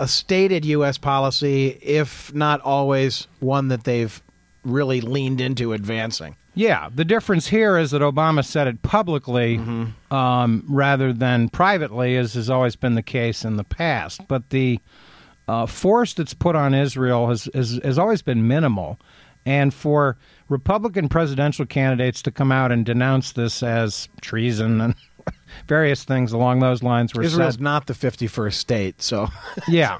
a 0.00 0.08
stated 0.08 0.64
U.S. 0.64 0.98
policy, 0.98 1.78
if 1.82 2.34
not 2.34 2.60
always 2.62 3.28
one 3.38 3.68
that 3.68 3.84
they've 3.84 4.20
really 4.64 5.00
leaned 5.00 5.40
into 5.40 5.72
advancing. 5.74 6.36
Yeah, 6.54 6.88
the 6.92 7.04
difference 7.04 7.46
here 7.46 7.78
is 7.78 7.92
that 7.92 8.02
Obama 8.02 8.44
said 8.44 8.66
it 8.66 8.82
publicly 8.82 9.56
um, 10.10 10.64
rather 10.68 11.12
than 11.12 11.48
privately, 11.48 12.16
as 12.16 12.34
has 12.34 12.50
always 12.50 12.76
been 12.76 12.96
the 12.96 13.02
case 13.02 13.44
in 13.44 13.56
the 13.56 13.64
past. 13.64 14.26
But 14.26 14.50
the 14.50 14.80
uh, 15.46 15.66
force 15.66 16.14
that's 16.14 16.34
put 16.34 16.56
on 16.56 16.74
Israel 16.74 17.28
has, 17.28 17.48
has, 17.54 17.78
has 17.84 17.98
always 17.98 18.22
been 18.22 18.48
minimal. 18.48 18.98
And 19.46 19.72
for 19.72 20.16
Republican 20.48 21.08
presidential 21.08 21.66
candidates 21.66 22.20
to 22.22 22.30
come 22.30 22.50
out 22.50 22.72
and 22.72 22.84
denounce 22.84 23.32
this 23.32 23.62
as 23.62 24.08
treason 24.20 24.80
and 24.80 24.94
various 25.66 26.04
things 26.04 26.32
along 26.32 26.60
those 26.60 26.82
lines 26.82 27.14
were 27.14 27.22
Israel's 27.22 27.54
said. 27.54 27.62
not 27.62 27.86
the 27.86 27.94
51st 27.94 28.54
state, 28.54 29.02
so 29.02 29.28
Yeah. 29.68 29.98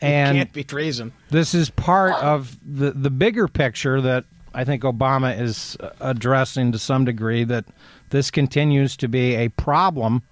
and 0.00 0.36
can't 0.38 0.52
be 0.52 0.64
treason. 0.64 1.12
this 1.30 1.54
is 1.54 1.70
part 1.70 2.14
of 2.22 2.56
the 2.64 2.90
the 2.92 3.10
bigger 3.10 3.48
picture 3.48 4.00
that 4.00 4.24
I 4.54 4.64
think 4.64 4.82
Obama 4.82 5.38
is 5.38 5.76
addressing 6.00 6.72
to 6.72 6.78
some 6.78 7.04
degree 7.04 7.44
that 7.44 7.64
this 8.10 8.30
continues 8.30 8.96
to 8.96 9.06
be 9.08 9.36
a 9.36 9.48
problem. 9.50 10.22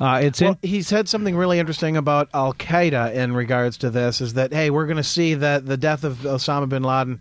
Uh, 0.00 0.20
it's 0.24 0.40
Well, 0.40 0.58
in, 0.62 0.68
he 0.68 0.82
said 0.82 1.08
something 1.08 1.36
really 1.36 1.58
interesting 1.58 1.96
about 1.96 2.28
Al 2.34 2.52
Qaeda 2.54 3.14
in 3.14 3.32
regards 3.34 3.78
to 3.78 3.88
this. 3.90 4.20
Is 4.20 4.34
that 4.34 4.52
hey, 4.52 4.68
we're 4.70 4.86
going 4.86 4.96
to 4.98 5.02
see 5.04 5.34
that 5.34 5.64
the 5.66 5.76
death 5.76 6.02
of 6.04 6.16
Osama 6.18 6.68
bin 6.68 6.82
Laden 6.82 7.20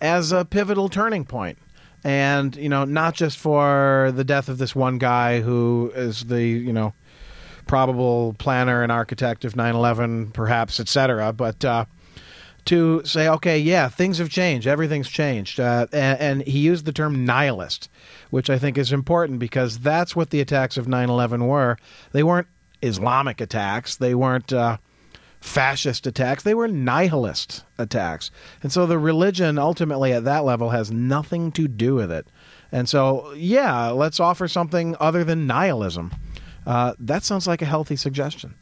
as 0.00 0.30
a 0.32 0.44
pivotal 0.44 0.88
turning 0.88 1.24
point, 1.24 1.58
and 2.04 2.54
you 2.56 2.68
know, 2.68 2.84
not 2.84 3.14
just 3.14 3.38
for 3.38 4.12
the 4.14 4.24
death 4.24 4.48
of 4.48 4.58
this 4.58 4.76
one 4.76 4.98
guy 4.98 5.40
who 5.40 5.90
is 5.94 6.26
the 6.26 6.42
you 6.42 6.72
know 6.72 6.92
probable 7.66 8.36
planner 8.38 8.82
and 8.82 8.92
architect 8.92 9.44
of 9.44 9.54
9/11, 9.54 10.32
perhaps, 10.32 10.78
etc., 10.78 11.32
but. 11.32 11.64
Uh, 11.64 11.84
to 12.66 13.02
say, 13.04 13.28
okay, 13.28 13.58
yeah, 13.58 13.90
things 13.90 14.16
have 14.16 14.30
changed, 14.30 14.66
everything's 14.66 15.10
changed, 15.10 15.60
uh, 15.60 15.86
and, 15.92 16.18
and 16.18 16.42
he 16.42 16.60
used 16.60 16.86
the 16.86 16.92
term 16.92 17.26
nihilist, 17.26 17.90
which 18.30 18.48
I 18.48 18.58
think 18.58 18.78
is 18.78 18.90
important 18.90 19.38
because 19.38 19.80
that's 19.80 20.16
what 20.16 20.30
the 20.30 20.40
attacks 20.40 20.78
of 20.78 20.86
9/11 20.86 21.46
were. 21.46 21.76
They 22.12 22.22
weren't 22.22 22.46
Islamic 22.80 23.42
attacks, 23.42 23.96
they 23.96 24.14
weren't 24.14 24.50
uh, 24.50 24.78
fascist 25.44 26.06
attacks, 26.06 26.42
they 26.42 26.54
were 26.54 26.66
nihilist 26.66 27.64
attacks, 27.78 28.30
and 28.62 28.72
so 28.72 28.86
the 28.86 28.98
religion 28.98 29.58
ultimately 29.58 30.12
at 30.12 30.24
that 30.24 30.44
level 30.44 30.70
has 30.70 30.90
nothing 30.90 31.52
to 31.52 31.68
do 31.68 31.94
with 31.94 32.10
it. 32.10 32.26
And 32.72 32.88
so, 32.88 33.32
yeah, 33.34 33.90
let's 33.90 34.18
offer 34.18 34.48
something 34.48 34.96
other 34.98 35.22
than 35.22 35.46
nihilism. 35.46 36.12
Uh, 36.66 36.94
that 36.98 37.24
sounds 37.24 37.46
like 37.46 37.62
a 37.62 37.66
healthy 37.66 37.94
suggestion. 37.94 38.54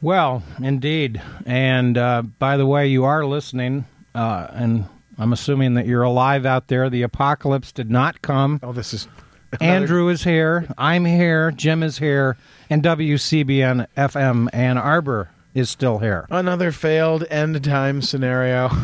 well, 0.00 0.42
indeed. 0.60 1.20
And 1.46 1.96
uh, 1.98 2.22
by 2.22 2.56
the 2.56 2.66
way, 2.66 2.88
you 2.88 3.04
are 3.04 3.24
listening, 3.24 3.84
uh, 4.14 4.48
and 4.50 4.86
I'm 5.18 5.32
assuming 5.32 5.74
that 5.74 5.86
you're 5.86 6.02
alive 6.02 6.46
out 6.46 6.68
there. 6.68 6.88
The 6.88 7.02
apocalypse 7.02 7.70
did 7.70 7.90
not 7.90 8.22
come. 8.22 8.58
Oh, 8.62 8.72
this 8.72 8.94
is 8.94 9.06
Andrew 9.60 10.08
is 10.08 10.24
here. 10.24 10.66
I'm 10.78 11.04
here. 11.04 11.50
Jim 11.50 11.82
is 11.82 11.98
here. 11.98 12.38
And 12.70 12.82
WCBN 12.82 13.86
FM 13.94 14.48
Ann 14.54 14.78
Arbor 14.78 15.28
is 15.54 15.70
still 15.70 15.98
here. 15.98 16.26
Another 16.30 16.72
failed 16.72 17.24
end 17.30 17.62
time 17.64 18.02
scenario. 18.02 18.70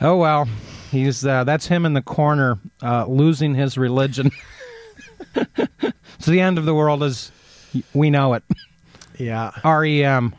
Oh, 0.00 0.16
well. 0.16 0.46
he's 0.90 1.24
uh, 1.24 1.44
that's 1.44 1.66
him 1.66 1.86
in 1.86 1.94
the 1.94 2.02
corner, 2.02 2.58
uh, 2.82 3.06
losing 3.06 3.54
his 3.54 3.78
religion. 3.78 4.30
it's 5.34 6.26
the 6.26 6.40
end 6.40 6.58
of 6.58 6.64
the 6.66 6.74
world 6.74 7.02
as 7.02 7.32
we 7.94 8.10
know 8.10 8.34
it. 8.34 8.42
Yeah. 9.18 9.52
REM, 9.64 10.34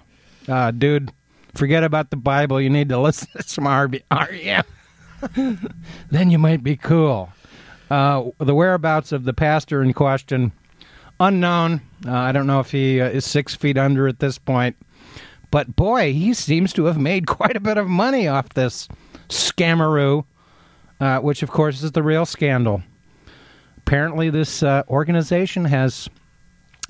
uh, 0.48 0.72
dude. 0.72 1.12
Forget 1.56 1.84
about 1.84 2.10
the 2.10 2.18
Bible. 2.18 2.60
You 2.60 2.70
need 2.70 2.90
to 2.90 3.00
listen 3.00 3.30
to 3.38 3.44
some 3.44 3.64
RB- 3.64 4.04
REM. 4.12 5.60
then 6.12 6.30
you 6.30 6.38
might 6.38 6.62
be 6.62 6.76
cool. 6.76 7.30
Uh, 7.90 8.26
the 8.40 8.54
whereabouts 8.54 9.12
of 9.12 9.24
the 9.24 9.34
pastor 9.34 9.82
in 9.82 9.94
question 9.94 10.52
unknown. 11.20 11.82
Uh, 12.06 12.14
I 12.14 12.32
don't 12.32 12.48
know 12.48 12.60
if 12.60 12.72
he 12.72 13.02
uh, 13.02 13.10
is 13.10 13.26
six 13.26 13.56
feet 13.56 13.78
under 13.78 14.08
at 14.08 14.20
this 14.20 14.38
point, 14.38 14.76
but 15.52 15.76
boy, 15.76 16.14
he 16.14 16.34
seems 16.34 16.74
to 16.74 16.86
have 16.86 16.98
made 16.98 17.28
quite 17.28 17.56
a 17.56 17.60
bit 17.60 17.78
of 17.78 17.88
money 17.88 18.28
off 18.28 18.50
this 18.50 18.88
scammeroo, 19.30 20.26
uh, 21.00 21.20
which 21.20 21.44
of 21.44 21.52
course 21.52 21.82
is 21.84 21.92
the 21.92 22.04
real 22.04 22.26
scandal. 22.26 22.84
Apparently, 23.78 24.30
this 24.30 24.64
uh, 24.64 24.84
organization 24.90 25.66
has 25.66 26.10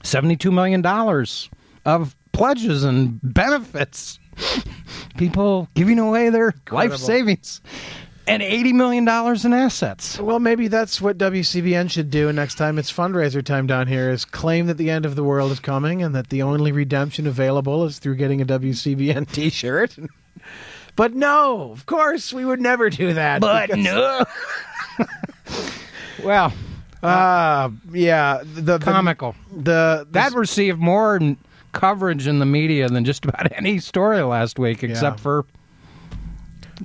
seventy-two 0.03 0.51
million 0.51 0.81
dollars 0.81 1.49
of 1.85 2.15
pledges 2.31 2.83
and 2.83 3.19
benefits. 3.23 4.19
People 5.17 5.69
giving 5.75 5.97
away 5.97 6.29
their 6.29 6.53
life 6.69 6.97
savings 6.97 7.61
and 8.27 8.41
$80 8.41 8.73
million 8.73 9.03
in 9.07 9.53
assets. 9.53 10.19
Well, 10.19 10.39
maybe 10.39 10.67
that's 10.67 10.99
what 10.99 11.17
WCBN 11.17 11.89
should 11.91 12.09
do 12.09 12.31
next 12.33 12.55
time 12.55 12.79
it's 12.79 12.91
fundraiser 12.91 13.43
time 13.43 13.67
down 13.67 13.87
here 13.87 14.09
is 14.09 14.25
claim 14.25 14.65
that 14.67 14.77
the 14.77 14.89
end 14.89 15.05
of 15.05 15.15
the 15.15 15.23
world 15.23 15.51
is 15.51 15.59
coming 15.59 16.01
and 16.01 16.15
that 16.15 16.29
the 16.29 16.41
only 16.41 16.71
redemption 16.71 17.27
available 17.27 17.85
is 17.85 17.99
through 17.99 18.15
getting 18.15 18.41
a 18.41 18.45
WCBN 18.45 19.31
t-shirt. 19.31 19.97
but 20.95 21.13
no, 21.13 21.71
of 21.71 21.85
course, 21.85 22.33
we 22.33 22.45
would 22.45 22.59
never 22.61 22.89
do 22.89 23.13
that. 23.13 23.41
But 23.41 23.69
because- 23.69 23.83
no. 23.83 24.23
well, 26.23 26.53
Uh, 27.03 27.69
yeah, 27.91 28.41
the, 28.43 28.61
the 28.61 28.79
comical. 28.79 29.35
the, 29.55 30.07
That 30.11 30.33
received 30.33 30.79
more 30.79 31.17
n- 31.17 31.37
coverage 31.71 32.25
in 32.25 32.39
the 32.39 32.45
media 32.45 32.89
than 32.89 33.05
just 33.05 33.25
about 33.25 33.51
any 33.55 33.77
story 33.79 34.21
last 34.23 34.57
week, 34.57 34.83
except 34.83 35.19
Yeah. 35.19 35.21
for 35.23 35.45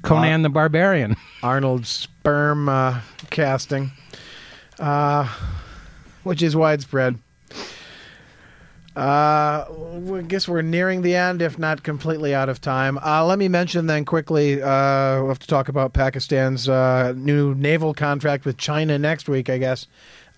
Conan 0.02 0.42
the 0.42 0.48
Barbarian. 0.48 1.16
Arnold 1.42 1.86
sperm 1.86 2.68
uh, 2.68 3.00
casting, 3.30 3.92
uh, 4.78 5.28
which 6.22 6.42
is 6.42 6.54
widespread. 6.54 7.18
Uh, 8.96 9.64
I 10.18 10.24
guess 10.26 10.48
we're 10.48 10.62
nearing 10.62 11.02
the 11.02 11.14
end, 11.14 11.42
if 11.42 11.58
not 11.58 11.82
completely 11.82 12.34
out 12.34 12.48
of 12.48 12.60
time. 12.60 12.98
Uh, 12.98 13.24
let 13.24 13.38
me 13.38 13.48
mention 13.48 13.86
then 13.86 14.04
quickly. 14.04 14.60
Uh, 14.60 15.20
we'll 15.20 15.28
have 15.28 15.38
to 15.38 15.46
talk 15.46 15.68
about 15.68 15.92
Pakistan's 15.92 16.68
uh, 16.68 17.14
new 17.16 17.54
naval 17.54 17.94
contract 17.94 18.44
with 18.44 18.58
China 18.58 18.98
next 18.98 19.28
week, 19.28 19.48
I 19.48 19.58
guess. 19.58 19.86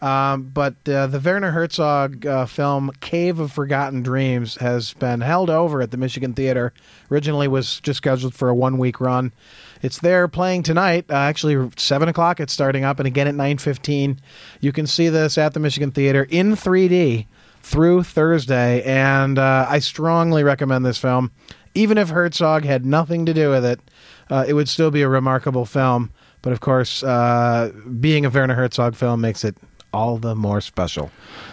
Um, 0.03 0.51
but 0.53 0.75
uh, 0.88 1.07
the 1.07 1.21
Werner 1.21 1.53
Herzog 1.53 2.27
uh, 2.27 2.45
film 2.45 2.91
Cave 3.01 3.38
of 3.38 3.53
Forgotten 3.53 4.03
Dreams 4.03 4.57
has 4.57 4.95
been 4.95 5.21
held 5.21 5.49
over 5.49 5.81
at 5.81 5.93
the 5.93 5.97
Michigan 5.97 6.35
Theater. 6.35 6.73
Originally 7.09 7.47
was 7.47 7.79
just 7.81 7.99
scheduled 7.99 8.35
for 8.35 8.49
a 8.49 8.55
one 8.55 8.79
week 8.79 9.01
run. 9.01 9.33
It's 9.81 10.01
there 10.01 10.27
playing 10.27 10.65
tonight. 10.65 11.05
Uh, 11.09 11.15
actually, 11.15 11.71
seven 11.77 12.09
o'clock. 12.09 12.41
It's 12.41 12.53
starting 12.53 12.83
up, 12.83 12.99
and 12.99 13.07
again 13.07 13.29
at 13.29 13.37
nine 13.37 13.59
fifteen. 13.59 14.21
You 14.61 14.73
can 14.73 14.88
see 14.88 15.09
this 15.09 15.38
at 15.38 15.55
the 15.55 15.61
Michigan 15.61 15.93
Theater 15.93 16.27
in 16.29 16.57
3D 16.57 17.27
through 17.62 18.03
Thursday, 18.03 18.83
and 18.83 19.38
uh, 19.38 19.67
I 19.69 19.79
strongly 19.79 20.43
recommend 20.43 20.85
this 20.85 20.99
film. 20.99 21.31
Even 21.77 21.97
if 21.97 22.09
Herzog 22.09 22.65
had 22.65 22.85
nothing 22.85 23.25
to 23.27 23.33
do 23.33 23.51
with 23.51 23.65
it, 23.65 23.81
uh, 24.29 24.45
it 24.49 24.55
would 24.55 24.69
still 24.69 24.91
be 24.91 25.03
a 25.03 25.09
remarkable 25.09 25.65
film. 25.65 26.11
But 26.43 26.53
of 26.53 26.59
course, 26.59 27.05
uh, 27.05 27.71
being 28.01 28.27
a 28.27 28.31
Werner 28.31 28.55
Herzog 28.55 28.97
film 28.97 29.21
makes 29.21 29.45
it 29.45 29.57
all 29.92 30.16
the 30.18 30.35
more 30.35 30.61
special. 30.61 31.11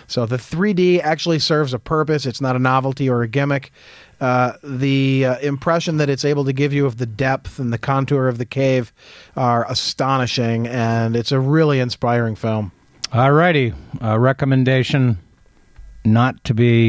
So 0.07 0.25
the 0.25 0.37
3D 0.37 1.01
actually 1.01 1.39
serves 1.39 1.73
a 1.73 1.79
purpose. 1.79 2.25
It's 2.25 2.41
not 2.41 2.55
a 2.55 2.59
novelty 2.59 3.09
or 3.09 3.21
a 3.21 3.27
gimmick. 3.27 3.71
Uh, 4.19 4.53
the 4.63 5.25
uh, 5.25 5.39
impression 5.39 5.97
that 5.97 6.09
it's 6.09 6.25
able 6.25 6.45
to 6.45 6.53
give 6.53 6.73
you 6.73 6.85
of 6.85 6.97
the 6.97 7.05
depth 7.05 7.59
and 7.59 7.71
the 7.71 7.77
contour 7.77 8.27
of 8.27 8.37
the 8.37 8.45
cave 8.45 8.91
are 9.35 9.69
astonishing, 9.71 10.67
and 10.67 11.15
it's 11.15 11.31
a 11.31 11.39
really 11.39 11.79
inspiring 11.79 12.35
film. 12.35 12.71
All 13.13 13.31
righty. 13.31 13.73
A 14.01 14.19
recommendation 14.19 15.17
not 16.05 16.43
to 16.43 16.53
be 16.53 16.87